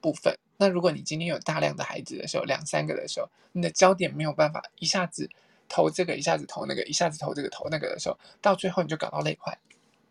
[0.01, 0.39] 部分。
[0.59, 5.29] 那如果你今天有大量的孩子的时候，两三个的时候，你的焦点没有办法一下子
[5.69, 9.59] 投这个，一下子投那个，一下子投这个投那个的时候，到最后你就搞到累坏。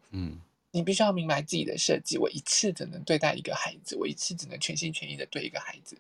[0.10, 0.42] 嗯，
[0.72, 2.18] 你必须要明白自己的设计。
[2.18, 5.98] 我一次只能对待一个孩子，我一次只能全心全意的对一个孩子。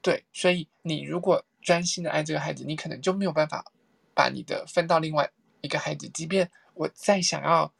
[0.00, 3.64] 对，所以你如果专心的爱这个孩子，你可能就没有办法。
[4.14, 7.72] 把你的分到另外一个孩子，即便我再想要，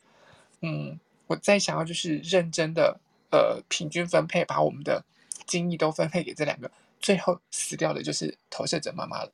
[0.61, 3.01] 嗯，我再想要就是认真的，
[3.33, 5.05] 呃，平均分配，把我们的
[5.49, 6.71] 精力都分配给这两个，
[7.01, 9.33] 最后死掉的就是投射者妈妈了，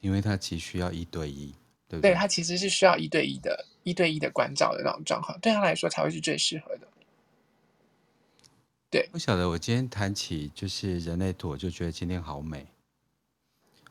[0.00, 1.54] 因为他急需要一对一，
[1.88, 2.10] 对不对？
[2.10, 6.88] 对，他其实是需要一对一的，一对一的关照的那种状况，对他来说才会是最适合的。
[8.90, 12.66] 对，不晓得，我今天谈起就是人类图，我就觉得今天好美。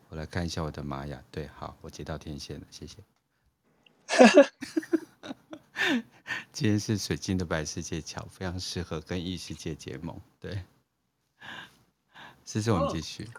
[0.10, 2.98] 我来看一下我的玛雅，对，好，我接到天线了，谢谢。
[6.54, 10.20] 今天是水晶的白世界桥，非常适合跟异世界结盟。
[10.40, 10.64] 对，
[12.46, 13.30] 思思我们继续。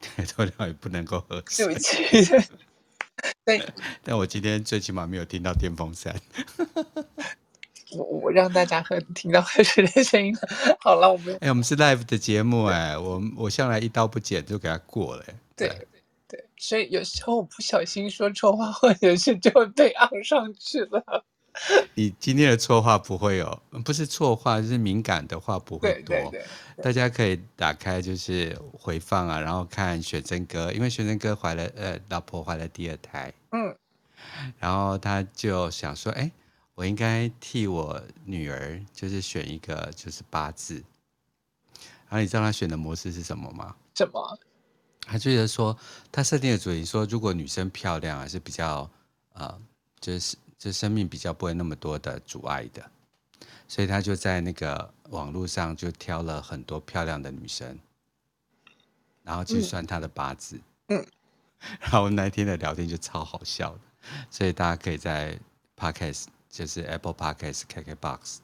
[0.28, 1.74] 脱掉也不能够喝水。
[3.44, 3.72] 对，
[4.04, 6.14] 但我今天最起码没有听到电风扇。
[7.96, 10.36] 我我让大家喝听到喝水的声音。
[10.78, 15.34] 好了，我们哎、欸，我们是 live 的节目哎、欸，我我向来一刀不剪就给他过了、欸。
[15.56, 15.86] 对对
[16.28, 21.24] 对，所以有时候我不小心说错话，或者是就会被按上去了。
[21.94, 26.14] 你今天的错话不会有，不是错话，就是敏感的话不会多。
[26.14, 26.44] 对对对
[26.76, 33.74] 对，大家可以打开就是回放啊，然后看雪真哥，因为雪真哥怀了呃老婆怀了第二胎，嗯，
[34.58, 36.30] 然后他就想说，哎。
[36.76, 40.74] 我应该替我女儿，就是选一个就是八字，
[42.08, 43.74] 然后你知道她选的模式是什么吗？
[43.94, 44.38] 什么？
[45.08, 45.76] 他觉得说，
[46.12, 48.88] 她设定的主题说，如果女生漂亮还是比较
[49.32, 49.58] 呃，
[50.00, 52.90] 就是就生命比较不会那么多的阻碍的，
[53.66, 57.78] 所以她就在那个网络上就挑了很多漂亮的女生，
[59.22, 60.60] 然后去算她的八字。
[60.88, 61.06] 嗯，嗯
[61.80, 63.80] 然后那天的聊天就超好笑的，
[64.28, 65.38] 所以大家可以在
[65.74, 66.26] Podcast，
[66.56, 68.36] 就是 Apple Podcast、KKBox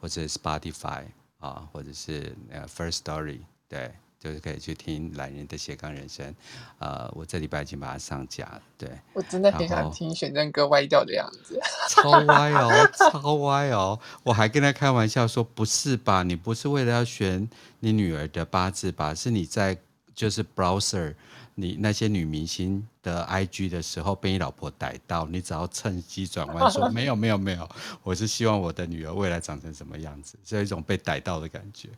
[0.00, 1.04] 或者 Spotify
[1.38, 3.92] 啊，或者是呃 First Story，对。
[4.22, 6.34] 就是可以去听懒人的斜杠人生，
[6.78, 8.60] 呃，我这礼拜已经把它上架了。
[8.76, 11.58] 对，我真的很想听选正哥歪掉的样子，
[11.88, 13.98] 超歪哦，超歪哦！
[14.22, 16.22] 我还跟他开玩笑说，不是吧？
[16.22, 17.48] 你不是为了要选
[17.78, 19.14] 你女儿的八字吧？
[19.16, 19.78] 是你在
[20.14, 21.14] 就是 browser
[21.60, 27.68] 你那些女明星的 IG 的时候被你老婆逮到，你只要趁机转弯 说没有没有没有，
[28.02, 31.88] 我是希望我的女儿未来长成什么样子，是一种被逮到的感觉。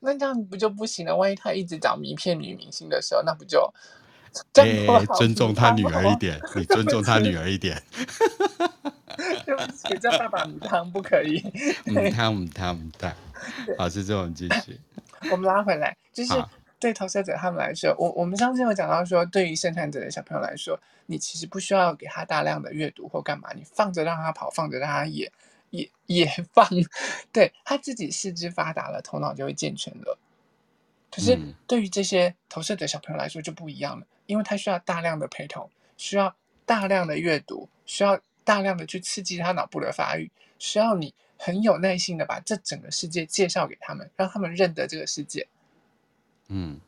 [0.00, 1.14] 那这样不就不行了？
[1.14, 3.72] 万一他一直找名片女明星的时候，那不就？
[4.54, 7.80] 哎、欸，尊重他女儿一点， 你尊重他女儿一点。
[9.46, 11.40] 对不起，叫爸爸母汤不可以。
[11.86, 13.12] 母汤母汤母汤。
[13.78, 14.80] 好，是这种继续。
[15.30, 16.32] 我们拉回来，就是
[16.78, 25.32] 对投射者他们来说，我我们上次有讲到说，对于生产者的小朋友来说，你其实不需要给他大量的阅读或干嘛，你放着让他跑，放着让他野。
[25.70, 26.68] 也也放，
[27.32, 30.16] 对，他自己四肢发达了，头脑就会健全了。
[31.10, 45.48] 可是对于这些投射者小朋友来说就不一样了，因为他需要大量的陪同，需要大量的阅读，需要大量的去刺激他脑部的发育，需要你很有耐心的把这整个世界介绍给他们，让他们认得这个世界。
[46.48, 46.80] 嗯，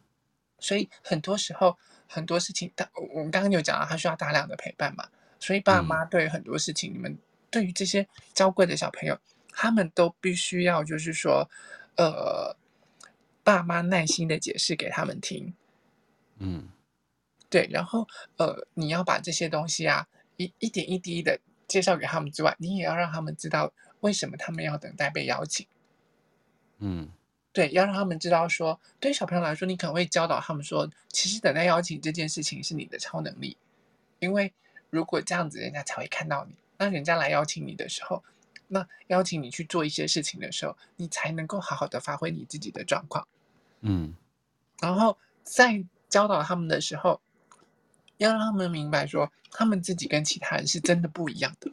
[0.58, 1.76] 所以很多时候
[2.08, 2.72] 很多事情，
[3.14, 7.18] 我们刚刚有讲到，他需要大量的陪伴嘛，所以爸妈对于很多事情，你们。
[7.48, 9.18] 对于这些娇贵的小朋友，
[9.50, 11.48] 他们都必须要，就是说，
[11.96, 12.54] 呃，
[13.42, 15.54] 爸妈耐心的解释给他们听，
[16.38, 16.68] 嗯，
[17.48, 25.66] 对，然后呃，你要把这些东西啊，一一点一滴的介绍给他们之外，你也要让他们知道为什么他们要等待被邀请，
[26.80, 27.10] 嗯，
[27.56, 33.56] 对，要让他们知道说，对于小朋友来说，你可能会教导他们说，其实等待邀请这件事情是你的超能力，
[34.18, 34.52] 因为
[34.90, 36.54] 如果这样子，人家才会看到你。
[36.76, 38.22] 那人家来邀请你的时候，
[38.68, 43.26] 那邀请你去做一些事情的时候，你才能够好好的发挥你自己的状况。
[43.80, 44.14] 嗯，
[44.82, 47.22] 然后在教导他们的时候，
[48.18, 51.72] 要让他们明白说，他们自己跟其他人是真的不一样的。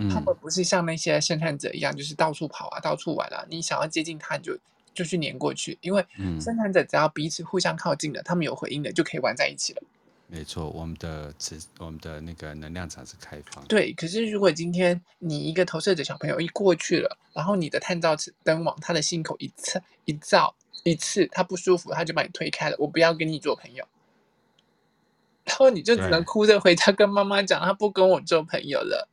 [0.00, 3.44] 嗯，他们不是像那些生产者一样，就是到处跑啊，到处玩啊。
[3.50, 4.58] 你想要接近他，你就
[4.94, 6.04] 就去黏过去，因为
[6.40, 9.82] 生产者只要彼此互相靠近了，他们有回应的，就可以玩在一起了。
[10.26, 13.64] 没错，我们的磁，我们的那个能量场是开放。
[13.66, 23.84] 对，可是如果今天你一个投射者小朋友一过去了，然后你的探照灯往他的心口一刺一照一次，他不舒服，他就把你推开了，我不要跟你做朋友。
[25.44, 29.08] 然后你就只能哭着回家跟妈妈讲，他不跟我做朋友了。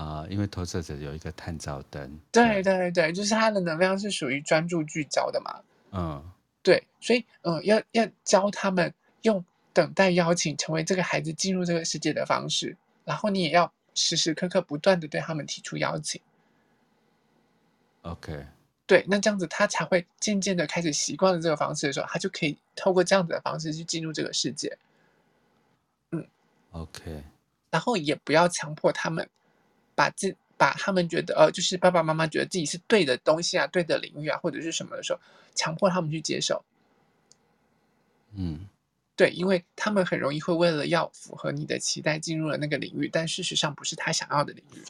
[0.00, 2.18] 啊、呃，因为投射者有一个探照灯。
[2.32, 5.60] 对对对，就是他的能量是属于专注聚焦的嘛。
[5.92, 6.30] 嗯，
[6.62, 8.92] 对，所以嗯、呃，要要教他们
[9.22, 9.44] 用。
[9.72, 16.20] 等待邀请，成为这个孩子进入这个世界的方式，然后你也要时时刻刻不断的对他们提出邀请。
[18.02, 18.46] OK，
[18.86, 24.76] 对，那这样子他才会渐渐的开始习惯了这个方式的时候，他就可以透过这样子的方式去进入这个世界。
[26.10, 26.26] 嗯
[26.72, 27.22] ，OK，
[27.70, 29.30] 然后也不要强迫他们
[30.00, 35.20] 把自把他们觉得呃，就是爸爸妈妈觉得自己是对的东西啊，对的领域啊，或者是什么的时候，
[35.54, 36.64] 强迫他们去接受。
[38.34, 38.66] 嗯。
[39.16, 44.82] 对，因为他们很容易会为了要符合你的期待进入了那个领域，但事实上不是他想要的领域。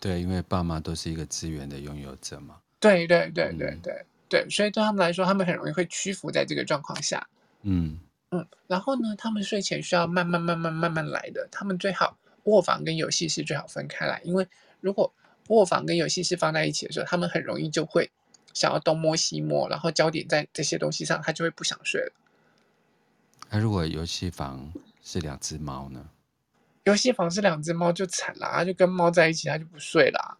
[0.00, 2.56] 对，因为爸妈都是一个资源的拥有者嘛。
[2.80, 7.24] 对对对对对、嗯、对，所以对他们来说，他们很容易会屈服在这个状况下。
[7.62, 8.00] 嗯
[8.30, 14.46] 嗯，然后呢，他们睡前需要慢慢慢慢慢慢来的，他们最好卧房跟游戏室最好分开来，因为
[14.80, 15.12] 如果
[15.48, 18.10] 卧房跟游戏室放在一起的时候，他们很容易就会
[18.54, 22.12] 想要东摸西摸，然后焦点在这些东西上，他就会不想睡了。
[23.50, 24.72] 那、啊、如果游戏房
[25.02, 26.08] 是两只猫呢？
[26.84, 30.38] 游戏房是两只猫就惨了，它就跟猫在一起，它就不睡了。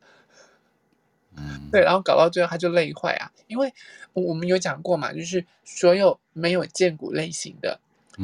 [1.37, 3.31] 嗯，对，然后搞到最后它就累坏啊。
[3.47, 3.73] 因为
[4.13, 7.79] 我们有讲过嘛，就是所有没有荐骨类型的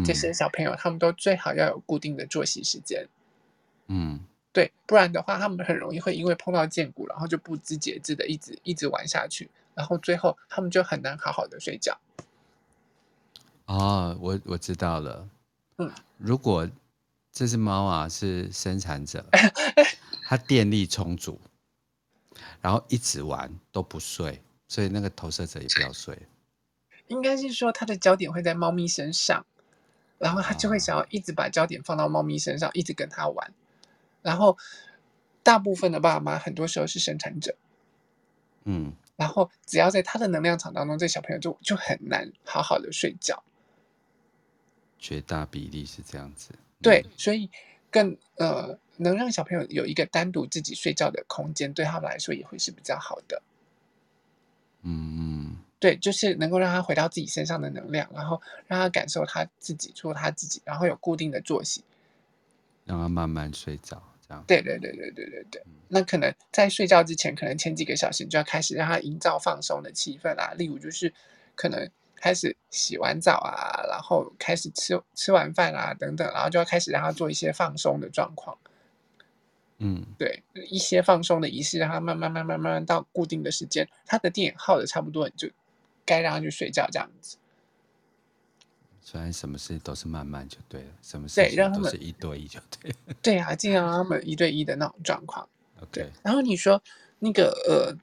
[0.04, 3.06] 这些小朋友，嗯、他们都最好要有固定的作息时间。
[3.89, 4.20] 嗯，
[4.53, 11.99] 对，不然的话，他们很容易会因为碰到荐骨，然后就不知节制的一直一直玩下去，然后最后他们就很难好好的睡觉。
[13.66, 15.28] 哦，我我知道了。
[15.78, 16.68] 嗯，如果
[17.32, 19.26] 这只猫啊是生产者，
[20.24, 21.39] 它电力充足，
[22.61, 26.18] 然后一直玩都不睡，所以那个投射者也不要睡。
[27.09, 29.45] 应该是说它的焦点会在猫咪身上，
[30.18, 33.53] 然后它就会想要一直把焦点放到猫咪身上，一直跟它玩。
[34.26, 34.58] 然后
[35.44, 37.54] 大部分的爸妈很多时候是生产者，
[38.64, 43.44] 嗯，然后只要在他的能量场当中，这小朋友就就很难好好的睡觉。
[44.98, 46.50] 绝大比例是这样子。
[46.82, 47.48] 对，所以
[47.88, 53.40] 更呃，能让小朋友有一个单独自己睡觉的空间，对他们来说也会是比较好的。
[54.82, 61.84] 嗯嗯，对，就是能够让他回到自己身上的能量，然后让他感受他自己做他自己，然后有固定的作息，
[62.84, 64.44] 让他慢慢睡着，这样。
[64.46, 65.62] 对对对对对对对。
[65.88, 71.12] 那可能在睡觉之前，可能前几个小时你就要开始让他营造放松的气氛啊，例如就是
[71.54, 71.90] 可能。
[72.18, 78.56] 开始洗完澡啊，然后开始吃吃完饭啊，等等，然后就要开始让他做一些放松的状况。
[79.78, 85.50] 嗯，对，一些放松的仪式，让他慢慢慢慢慢慢到固定的时间，他的电耗的差不多，你就
[86.06, 87.36] 该让他去睡觉这样子。
[89.09, 92.96] 虽然什么事都是慢慢就对了，什么事情都是一对一就对了。
[93.22, 95.48] 对啊，尽量让他们一对一的那种状况。
[95.80, 96.82] OK，然后你说
[97.20, 97.96] 那个呃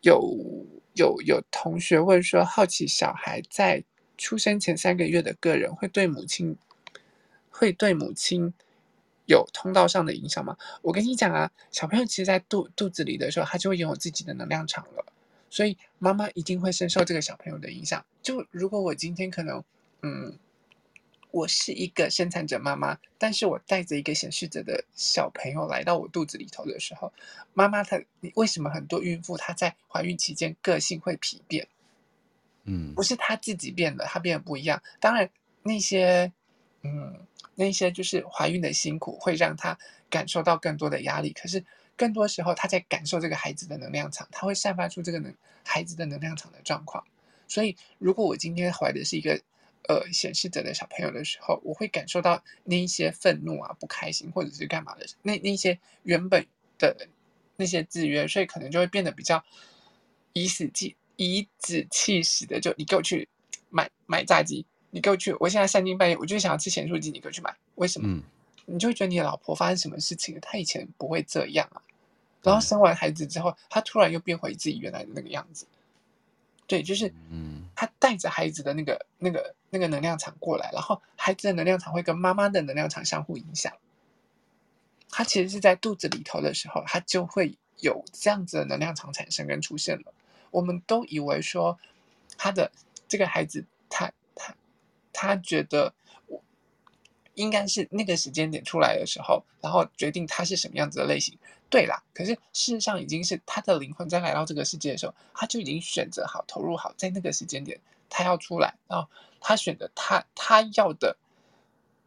[0.00, 0.66] 有。
[0.94, 3.82] 有有同学问说，好奇小孩在
[4.18, 6.56] 出生前三个月的个人会对母亲
[7.48, 8.52] 会对母亲
[9.26, 10.58] 有通道上的影响吗？
[10.82, 15.06] 我跟你讲啊，小朋友其实，在肚肚子里的时候，他就会拥有自己的能量场了，
[15.48, 18.04] 所以妈妈一定会深受这个小朋友的影响。
[18.20, 19.62] 就如果我今天可能，
[20.02, 20.38] 嗯。
[21.32, 27.12] 我是一个生产者妈妈，但是我带着一个显示者的小朋友来到我肚子里头的时候，
[27.54, 28.02] 妈妈她，
[28.34, 31.68] 为什么很多孕妇她在怀孕期间个性会疲变？
[32.64, 34.82] 嗯，不是她自己变了，她变得不一样。
[34.98, 35.30] 当然，
[35.62, 36.32] 那些，
[36.82, 37.24] 嗯，
[37.54, 39.78] 那些就是怀孕的辛苦会让她
[40.10, 41.32] 感受到更多的压力。
[41.32, 41.64] 可是
[41.96, 45.32] 更多时候，她在感受这个孩子的能量场，她会散发出这个能
[45.64, 47.04] 孩子的能量场的状况。
[47.46, 49.40] 所以，如果我今天怀的是一个。
[49.88, 56.46] 呃，显示者的小朋友的时候，我会感受到那一些愤怒啊、不开心，或者是干嘛的，那那些原本
[56.78, 57.08] 的
[57.56, 59.42] 那些制约，所以可能就会变得比较
[60.32, 63.28] 以死气以子气死的，就你给我去
[63.68, 68.06] 买买炸鸡，你给我去，我现在三更半夜，我就想要吃咸酥鸡，你给我去买，为什么？
[68.08, 68.22] 嗯，
[68.66, 70.40] 你就会觉得你的老婆发生什么事情了？
[70.40, 71.82] 她以前不会这样啊，
[72.42, 75.66] 然后生完孩子之后，她突然又变回自己原来的那个样子。
[76.70, 83.72] 对，就是，嗯，他带着孩子的那个、那个、那个能量场过来，然后孩子的能量场会跟妈妈的能量场相互影响。
[85.10, 90.14] 他其实是在肚子里头的时候，他就会有这样子的能量场产生跟出现了。
[90.52, 91.76] 我们都以为说，
[92.38, 92.70] 他的
[93.08, 94.54] 这个孩子，他他
[95.12, 95.92] 他觉得我
[97.40, 101.36] 应该是那个时间点出来的时候，然后决定他是什么样子的类型。
[101.70, 109.08] 对啦，可是事实上已经是他的灵魂在来到这个世界的时候，他就已经选择好投入好，在那个时间点他要出来，然后
[109.40, 111.16] 他选择他他要的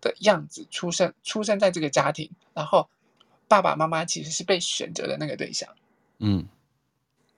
[0.01, 2.89] 的样子出生，出生在这个家庭，然后
[3.47, 5.73] 爸爸妈妈其实是被选择的那个对象。
[6.19, 6.45] 嗯，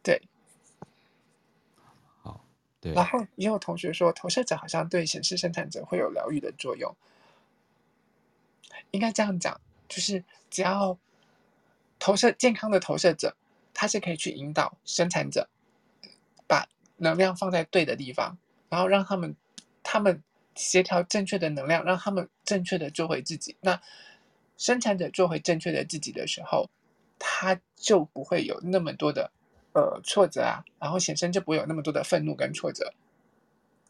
[0.01, 0.21] 对。
[2.23, 2.43] 好，
[2.81, 2.91] 对。
[2.93, 6.95] 然后也有同学说，投射者好像对显示生产者会有疗愈的作用，
[8.91, 10.97] 应该这样讲，就是只要。
[11.97, 13.35] 投射健康的投射者，
[13.73, 15.47] 他是可以去引导生产者，
[16.45, 16.67] 把
[16.97, 18.37] 能量放在对的地方，
[18.69, 19.33] 然后让他们
[19.81, 20.21] 他们
[20.55, 23.55] 协调正确的能量，让他们正确的做回自己。
[23.61, 23.81] 那
[24.57, 26.69] 生产者做回正确的自己的时候，
[27.17, 29.31] 他就不会有那么多的
[29.73, 32.93] 呃挫折啊，然后显生就不会有那么多的愤怒跟挫折，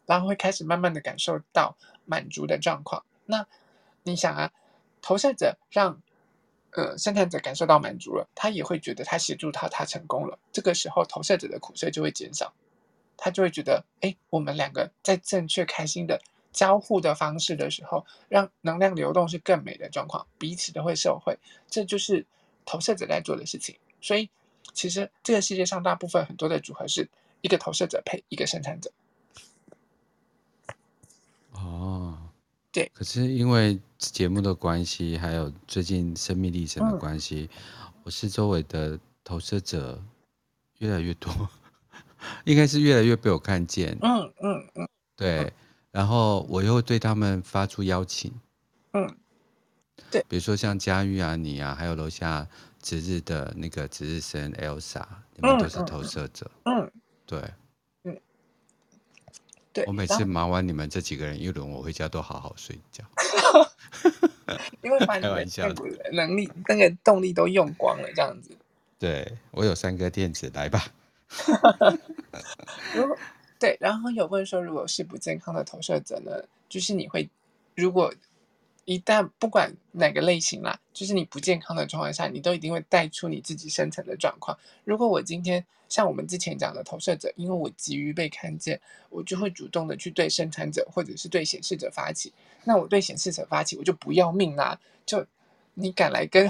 [0.06, 3.04] 然后会开始慢慢的感受到满足的状况。
[3.26, 3.46] 那
[4.04, 4.52] 你想啊，
[5.06, 6.02] 投射者让。
[6.72, 10.38] 呃，生产者感受到满足了，他也会觉得他协助他，他成功了。
[10.52, 12.52] 这个时候，投射者的苦涩就会减少，
[13.16, 16.20] 他就会觉得，哎，我们两个在正确、开心的
[16.52, 21.38] 交互的方式的时候，让能量流动是更美的状况，彼此都会受惠。
[21.70, 22.26] 这就是
[22.66, 23.74] 投射者在做的事情。
[24.02, 24.28] 所以，
[24.74, 27.08] 其实这个世界上大部分很多的组合是
[27.40, 28.92] 一个投射者配一个生产者。
[31.52, 32.25] 哦。
[32.76, 39.98] 对，可是因为节目的关系，还有最近生命历程的关系，嗯、我是周围的投射者
[40.80, 41.32] 越来越多，
[42.44, 43.96] 应该是越来越被我看见。
[44.02, 45.50] 嗯嗯嗯，对，
[45.90, 48.30] 然后我又对他们发出邀请。
[48.92, 49.16] 嗯，
[50.10, 52.46] 对，比如说像佳玉啊、你啊，还有楼下
[52.82, 55.02] 值日的那个值日生 Elsa，
[55.34, 56.50] 你们都是投射者。
[56.64, 56.92] 嗯，嗯
[57.24, 57.42] 对。
[59.76, 63.04] 对我每次忙完你们这几个人一轮，我回家都好好睡觉。
[64.82, 65.46] 因为把你的
[66.12, 68.56] 能力、那个动力都用光了，这样子。
[68.98, 70.86] 对，我有三个电子，来吧。
[72.94, 73.14] 如果
[73.58, 76.30] 对，然后有问说，如果是不健康的投射者呢？
[76.68, 77.28] 就是你会，
[77.74, 78.12] 如果
[78.86, 84.56] 一旦不管哪个类型啦，就是你不健康的状况下，你都一定会带出你自己深层的状况。
[84.84, 88.80] 如果我今天像我们之前讲的投射者，因为我急于被看见，
[89.10, 92.32] 我就会主动的去对生产者或者是对显示者发起。
[92.64, 94.78] 那我对显示者发起，我就不要命啦！
[95.04, 95.26] 就
[95.74, 96.48] 你敢来跟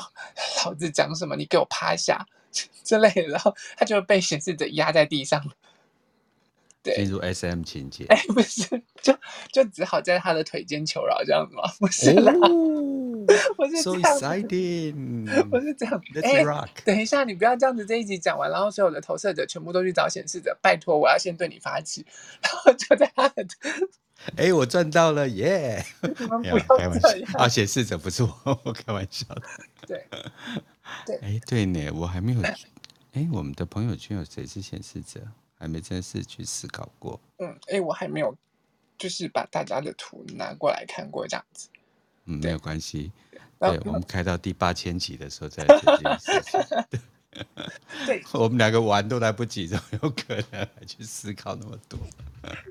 [0.64, 1.36] 老子讲什么？
[1.36, 2.26] 你给我趴下
[2.84, 5.42] 之类的，然后他就会被显示者压在地上。
[6.94, 8.64] 进入 SM 情节，哎，不是，
[9.02, 9.16] 就
[9.52, 11.62] 就只好在他的腿间求饶这样子吗？
[11.80, 12.32] 不是啦，
[13.56, 16.00] 我是这样 so exciting，我是这样。
[16.22, 22.06] 哎、欸，等一下，你不要这样子，这一集讲完，然后所有的投射者全部都去找显示者，拜托，我要先对你发起，
[22.42, 23.46] 然后就在他的，
[24.36, 29.42] 哎、欸，我赚到了，耶、你们不要开玩笑啊，显示者不是我，我开玩笑的。
[29.86, 30.04] 对，
[31.06, 32.56] 对，哎、欸，对呢，我还没有， 哎、
[33.14, 35.20] 欸，我们的朋友圈有谁是显示者？
[35.58, 37.20] 还没正式去思考过。
[37.38, 38.36] 嗯，哎、欸，我还没有，
[38.98, 41.68] 就是把大家的图拿过来看过这样子。
[42.24, 43.12] 嗯，没有关系。
[43.58, 46.84] 对，我们开到第八千集的时候再这件事情。
[48.06, 51.98] 对， 我们两个玩都来不及，怎么有可能还去思考那么多？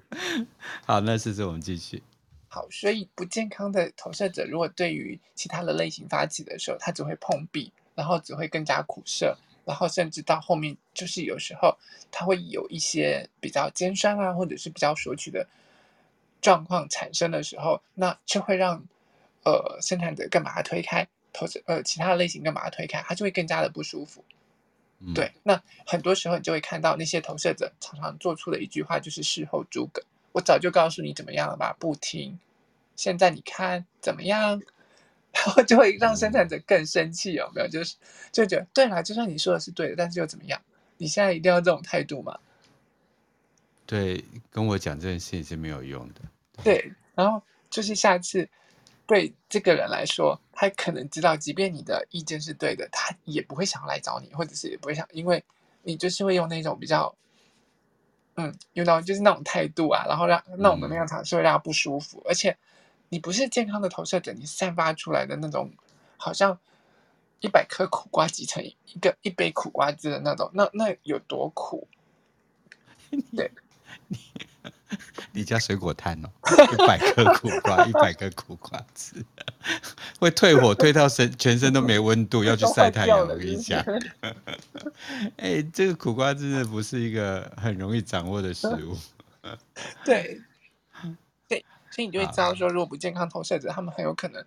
[0.85, 2.03] 好，那试试我们继续。
[2.47, 9.37] 好，所以不健康的投射者，如果对于其他的类型发起的时候，他只会碰壁，然后只会更加苦涩。
[9.65, 11.75] 然后甚至到后面，就是有时候
[12.11, 15.45] 它会有一些比较尖酸啊，或者是比较索取的
[16.39, 18.81] 状况产生的时候，那就会让
[19.43, 24.23] 呃生产者更把它推开，投资呃其他的类型更把它推开，它就会更加的不舒服。
[24.99, 30.01] 嗯、对，那很多时候你就会看到那些投射者常常做出的一句话就是事后诸葛，
[30.31, 32.39] 我早就告诉你怎么样了吧，不听，
[32.95, 34.61] 现在你看怎么样？
[35.35, 37.67] 然后 就会让生产者更生气，有没有？
[37.67, 37.95] 就是
[38.31, 40.61] 就觉得对啦，就算你说的是对的，但是又怎么样？
[40.97, 42.39] 你现在一定要这种态度吗？
[43.85, 46.21] 对，跟我讲这件事情是没有用的。
[46.63, 48.47] 对，然后就是下次
[49.05, 55.43] 对这个人来说，他可能知道，即便你的意见是对的，他也不会想要来找你，或者是也不会想，因为
[55.83, 57.13] 你就是会用那种比较，
[58.35, 62.57] 嗯，用到就是那种态度啊，然后让那种能量场是会让他不舒服，嗯、而且。
[63.15, 65.71] 你不是健康的投射者，你散发出来的那种，
[66.17, 66.59] 好像
[67.39, 71.87] 一百颗苦瓜挤成一个一杯苦瓜汁的那种，那那有多苦？
[73.33, 73.49] 对，
[74.09, 74.17] 你
[75.31, 76.29] 你家水果摊哦，
[76.73, 79.23] 一百颗苦瓜，一百颗苦瓜汁，
[80.19, 83.17] 会退火，退到身全身都没温度，要去晒太阳。
[83.19, 83.81] 我跟你讲，
[85.37, 88.97] 哎，这个苦瓜真的不是一个很容易掌握的食物。
[90.03, 90.41] 对。
[91.95, 94.43] 所以你就会知道，说如果不健康投射者，他们很有可能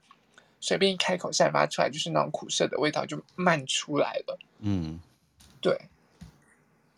[0.61, 4.39] 随便一开口散发出来就是那种苦涩的味道就漫出来了。
[4.59, 5.01] 嗯，
[5.63, 5.81] 对。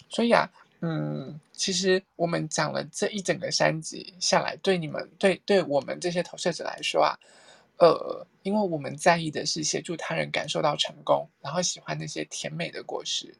[0.09, 7.17] 所以啊，嗯，其实我们讲了这一整个三集下来，对你们，对对我们这些投射者来说啊，
[7.77, 13.33] 呃，因为我们在意的是协助他人感受到成功，然后喜欢那些甜美的果实。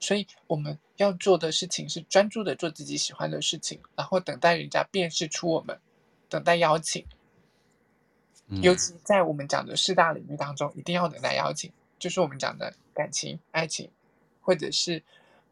[0.00, 5.78] 所以我们要做的事情是专注的做自己喜欢的事情，然后等待人家辨识出我们，
[6.28, 7.04] 等待邀请。
[8.62, 11.70] 尤其在我们讲的四大领域当中，一定要等待邀请，
[12.00, 13.88] 就是我们讲的感情、爱情，
[14.40, 15.00] 或者是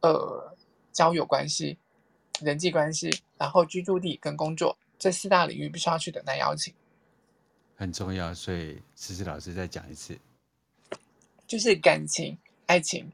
[0.00, 0.56] 呃
[0.92, 1.78] 交友关系、
[2.40, 6.74] 人际关系，然后居住地跟工作这四大领域，必须要去等待邀请，
[7.76, 8.34] 很重要。
[8.34, 10.18] 所以思思老师再讲一次，
[11.46, 12.36] 就是感情、
[12.66, 13.12] 爱情。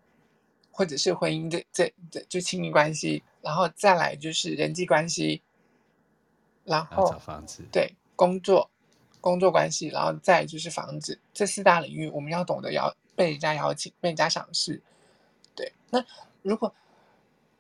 [0.77, 5.41] 或者是婚姻这这这就亲密关系，然后再来就是人际关系，
[6.65, 8.69] 然后找房子，对，工作
[9.21, 14.83] 工作关系，然后再就是房子，这四大领域我们要懂得邀被人家邀请，被人家赏识。
[15.55, 16.05] 对，那
[16.43, 16.75] 如果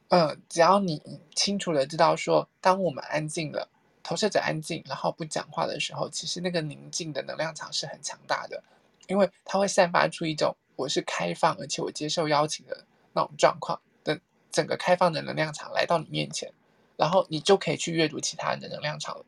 [0.08, 1.00] 呃只要你
[1.36, 3.68] 清楚的知道说，当我们安静了，
[4.02, 8.60] 投射者安静，然后不讲话的时候，其实那个宁静的能量场是很强大的，
[9.06, 12.84] 因为它会散发出一种我是开放，而且我接受邀请的。
[13.14, 16.52] 那种状况的整个开放的能量场来到你面前，
[16.96, 19.24] 然后你就可以去阅读其他人的能量场了。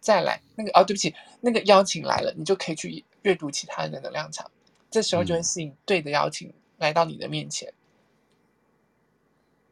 [0.00, 4.50] 再来那个哦，对不起，那个邀请来了，你就可以去阅读其他人的能量场。
[4.90, 7.72] 这时候就会吸引对的邀请来到你的面前。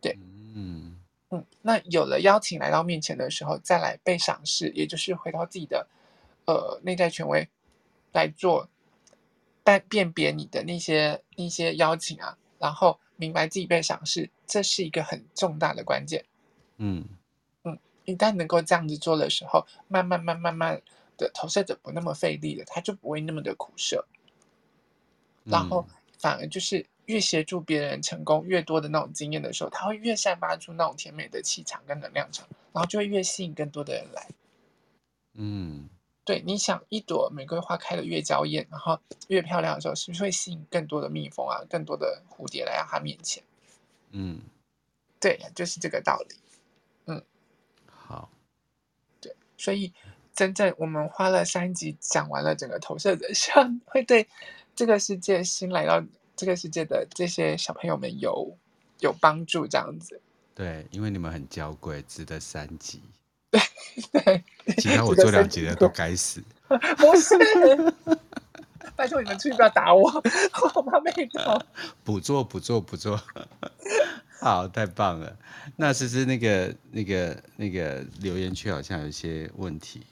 [0.01, 0.19] 对，
[0.55, 0.99] 嗯
[1.31, 5.87] 嗯，那有了邀请来到面前的时候，再来被赏识，也就是回到自己的
[6.47, 7.49] 呃内在权威
[8.13, 8.69] 来做。
[9.69, 16.25] 在辨别你的那些那些邀请啊，然后明白自己被赏识，这是一个很重大的关键。
[16.79, 17.05] 嗯
[17.65, 20.81] 嗯，一旦能够这样子做的时候，慢慢慢慢慢
[21.19, 24.07] 的投射者不那么费力了，他就不会那么的苦涩。
[25.45, 25.87] 然后
[26.19, 34.29] 反而就是越协助别人成功越多的那种经验的时候，他会越散发出那种甜美的气场跟能量场，然后就会越吸引更多的人来。
[35.35, 35.91] 嗯。
[36.29, 43.43] 对，你想一朵玫瑰花开得越娇艳，然后越漂亮的时候，是不是会吸引更多的蜜蜂啊，更多的蝴蝶来到它面前？
[44.11, 44.43] 嗯，
[45.19, 46.37] 对，就是这个道理。
[47.07, 47.25] 嗯，
[47.87, 48.29] 好，
[49.23, 49.91] 对，所以
[50.35, 54.29] 真正我们花了三集讲完了整个投射者，希望会对
[54.77, 56.05] 这个世界新来到
[56.37, 58.55] 这个世界的这些小朋友们有
[59.01, 60.21] 有帮助，这样子。
[60.55, 63.01] 对，因为你们很娇贵，值得三集。
[64.13, 64.45] 对对，
[64.77, 66.43] 其他我做两集的都该死。
[66.69, 67.35] 不是，
[68.95, 70.11] 拜托你们出去不要打我，
[70.75, 71.59] 我怕被打。
[72.05, 73.19] 不做不做不做，
[74.41, 75.37] 好，太棒了。
[75.77, 80.03] 那其实那个那个那个留言区好像有一些问题。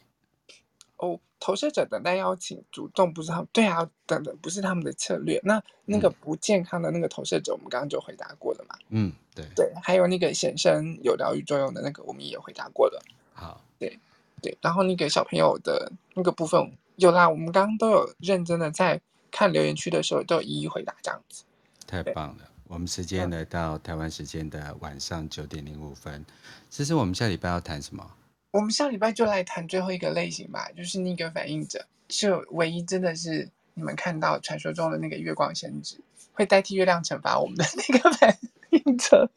[0.96, 5.38] 哦，投射者等待邀请，主动不是他们，对啊，等等不是他们的策略。
[5.44, 8.74] 那那个不健康的那个投射者，我们刚刚就回答过了嘛？
[8.88, 13.02] 嗯，对对，还有那个显身有疗愈作用的那个，我们也回答过了。
[13.36, 13.98] 好，对
[14.40, 18.98] 对，然后那个小朋友的那个部分有啦，我们刚刚都有认真的在
[19.30, 21.44] 看留言区的时候都有一一回答，这样子。
[21.86, 26.24] 太棒了，我们时间来到台湾时间的晚上九点零五分。
[26.70, 28.10] 其实我们下礼拜要谈什么？
[28.52, 36.00] 我们下礼拜就来谈最后一个类型吧，就是那个反应者，就唯一真的是你们看到传说中的那个月光仙子，
[36.32, 38.38] 会代替月亮惩罚我们的那个反
[38.70, 39.30] 应者。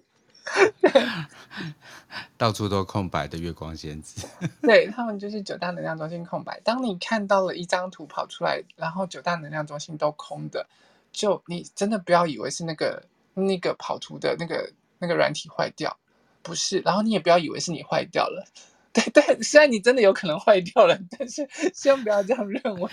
[2.37, 4.27] 到处都空白的月光仙子，
[4.63, 6.59] 对，他们就是九大能量中心空白。
[6.61, 10.67] 当你看到了一张图跑出来，然后九大能量中心都空的，
[11.11, 15.97] 就你真的不要以为是那个那个跑图的那个那个软体坏掉，
[16.41, 16.79] 不是。
[16.79, 18.47] 然后你也不要以为是你坏掉了，
[18.93, 22.89] 对 对，虽然你真的有可能坏掉了，但是先不要这样认为。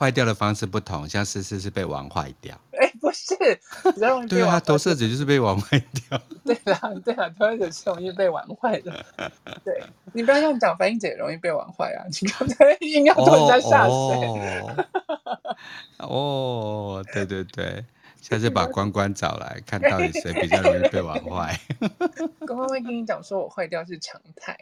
[0.00, 2.58] 坏掉的方式不同，像思思是被玩坏掉。
[2.72, 3.36] 哎、欸，不是，
[3.92, 4.40] 比较容易被玩。
[4.40, 6.18] 对啊，投射者就是被玩坏掉。
[6.42, 9.04] 对啦，对啦，投射者是容易被玩坏的。
[9.62, 9.84] 对，
[10.14, 12.08] 你不要用讲反应者也容易被玩坏啊！
[12.22, 13.92] 你刚才 硬要拖人家下水。
[13.92, 14.86] 哦，
[15.98, 17.84] 哦，哦，对对对，
[18.22, 21.60] 下次把关关找来看到底谁比较容易被玩坏。
[22.46, 24.56] 关关会跟你讲说，我坏掉是常态，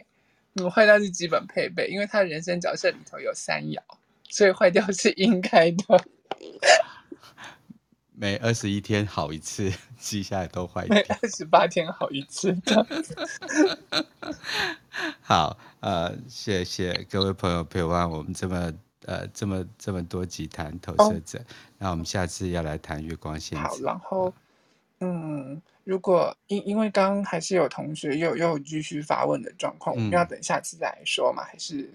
[0.61, 3.79] 我坏掉是基本配备，因为他的人生角色里头有三爻。
[4.29, 6.05] 所以坏掉是应该的，
[8.13, 10.95] 每二十一天好一次，记下来都坏掉。
[10.95, 12.85] 每二十八天好一次的。
[15.19, 18.71] 好，呃，谢谢各位朋友陪伴我们这么
[19.05, 21.43] 呃这么这么多集谈投射者，
[21.79, 23.63] 那、哦、我们下次要来谈月光仙子。
[23.63, 24.33] 好，然后
[24.99, 31.89] 嗯，如果因因为刚刚还是有同学又又继续发问的状况，嗯、我们要等下次再来说嘛，还是？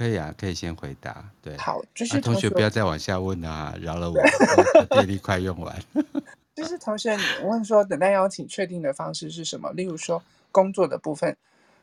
[0.00, 1.30] 可以啊，可以先回答。
[1.42, 5.78] 对，好，就是、啊、同学不要再往下问啊，饶了我，我电力快用完。
[6.56, 9.70] 就是同学，你问说等待邀请确定的方式是什么？
[9.72, 11.36] 例如说工作的部分，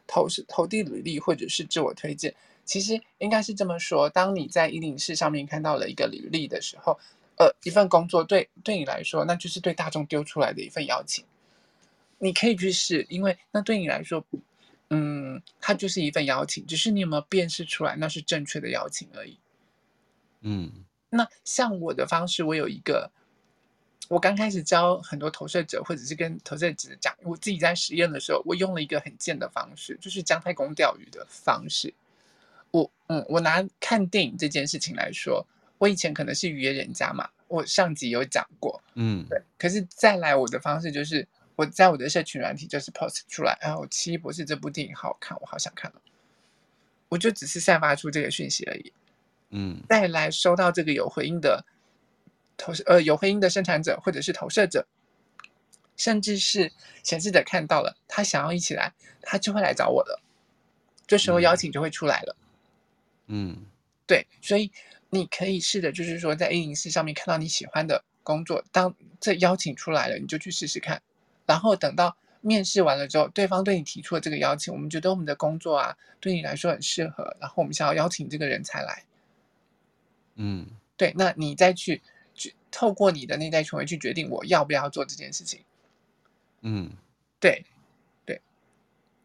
[0.07, 2.34] 投是投递履历或者是自我推荐。
[2.65, 6.97] 其实应该是这么说：当你在104上面看到了一个履历的时候，
[7.38, 11.24] 呃，一份工作对对你来说，那就是对大众丢出来的一份邀请。
[12.18, 14.26] 你可以去试，因为那对你来说。
[14.89, 19.38] 嗯，它就是一份邀请，只是你有没有辨识出来那是正确的邀请而已。
[20.41, 20.71] 嗯，
[21.09, 23.11] 那像我的方式，我有一个，
[24.07, 31.93] 我刚开始教很多投射者，或者是跟投射者讲，我自己在实验的时候，我用了一个很贱的方式，就是姜太公钓鱼的方式。
[32.71, 35.45] 我嗯，我拿看电影这件事情来说，
[35.79, 39.41] 我以前可能是约人家嘛，我上集有讲过，嗯，对。
[39.57, 41.28] 可是再来我的方式就是。
[41.58, 46.00] 我在我的社群软体就是 post 出来，然后《奇异博士》这部电影好好看，我好想看了。
[47.09, 48.93] 我就只是散发出这个讯息而已。
[49.50, 51.66] 嗯，再来收到这个有回应的
[52.58, 54.86] 投射，呃，有回应的生产者或者是投射者，
[55.96, 56.71] 甚至是
[57.01, 58.93] 显示者看到了，他想要一起来，
[59.24, 60.21] 他就会来找我了。
[61.08, 62.36] 这时候邀请就会出来了。
[63.25, 63.66] 嗯，
[64.05, 64.71] 对，所以
[65.09, 71.01] 你可以试着，就是说在104上面看到你喜欢的工作，当这邀请出来了，你就去试试看。
[71.47, 79.03] 然后等到面试完了之后，对方对你提出了这个邀请，我们觉得我们的工作啊，对你来说很适合，然后我们想要邀请这个人才来。
[80.36, 82.01] 嗯，对，那你再去
[82.36, 85.63] 去透过你的内在权威去决定我要不要做这件事情。
[86.61, 86.91] 嗯，
[87.39, 87.65] 对，
[88.24, 88.39] 对，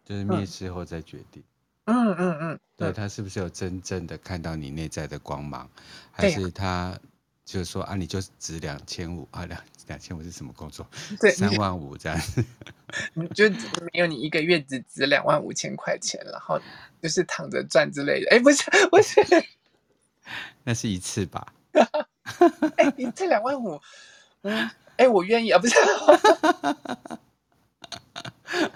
[0.05, 1.43] 就是面试后再决定。
[1.85, 5.69] 嗯嗯嗯，对，他是不是有真正的看到你内在的光芒，
[6.13, 6.99] 还是他？
[7.45, 10.87] 就是说啊，你就值两千五啊，两两千五是什么工作？
[11.21, 12.45] 对，三万五这样子。
[13.15, 16.61] 你就没有你一个月只值两万五千块钱，然后
[17.03, 18.31] 就是躺着赚之类的。
[18.31, 19.21] 哎，不是不是，
[20.65, 21.53] 那是一次吧？
[22.77, 23.81] 哎，你这两万五，
[24.43, 25.75] 嗯，哎，我愿意啊，不是。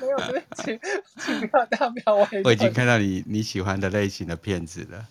[0.01, 0.81] 没有对不起，
[1.21, 2.27] 请不要大不要我。
[2.45, 5.09] 我已经看到你你喜欢的类型的片子了。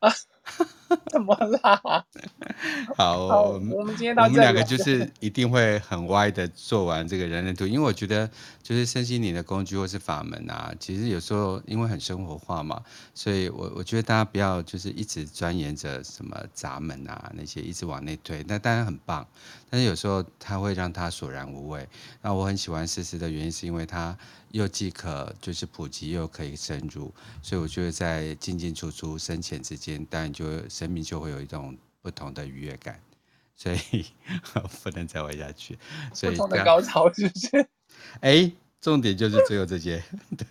[0.00, 0.14] 啊，
[1.10, 1.80] 怎么啦？
[2.96, 8.28] 好，好，我们今天到这里，我们两个就是一定会很歪的做完这个人类图，因为我觉得
[8.62, 12.82] 就是身心灵的工具或是法门啊，其实有时候因为很生活化嘛，
[13.14, 19.26] 所以我我觉得大家不要就是一直钻研着什么闸门啊那些一直往内推，那当然很棒，
[19.70, 21.88] 但是有时候它会让它索然无味。
[22.20, 24.16] 那我很喜欢思思的原因是因为它
[24.50, 27.12] 又既可就是普及又可以深入，
[27.42, 31.76] 所以我觉得在进进出出深浅之间，当然就生命就会有一种。
[32.02, 32.98] 不同的愉悦感，
[33.54, 34.06] 所以
[34.82, 35.78] 不能再玩下去。
[36.14, 37.68] 所以不同的高潮是不是？
[38.20, 38.50] 哎，
[38.80, 40.02] 重点就是最后这些。
[40.34, 40.46] 对，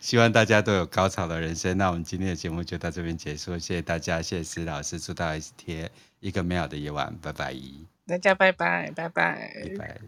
[0.00, 1.78] 希望大家都有高潮的人生。
[1.78, 5.90] 那我们今天的节目就到这边结束，谢谢大家，谢谢石老师，祝大家一天
[6.20, 7.56] 一个美好的夜晚，拜拜。
[8.06, 10.00] 大家拜拜，拜拜，拜拜。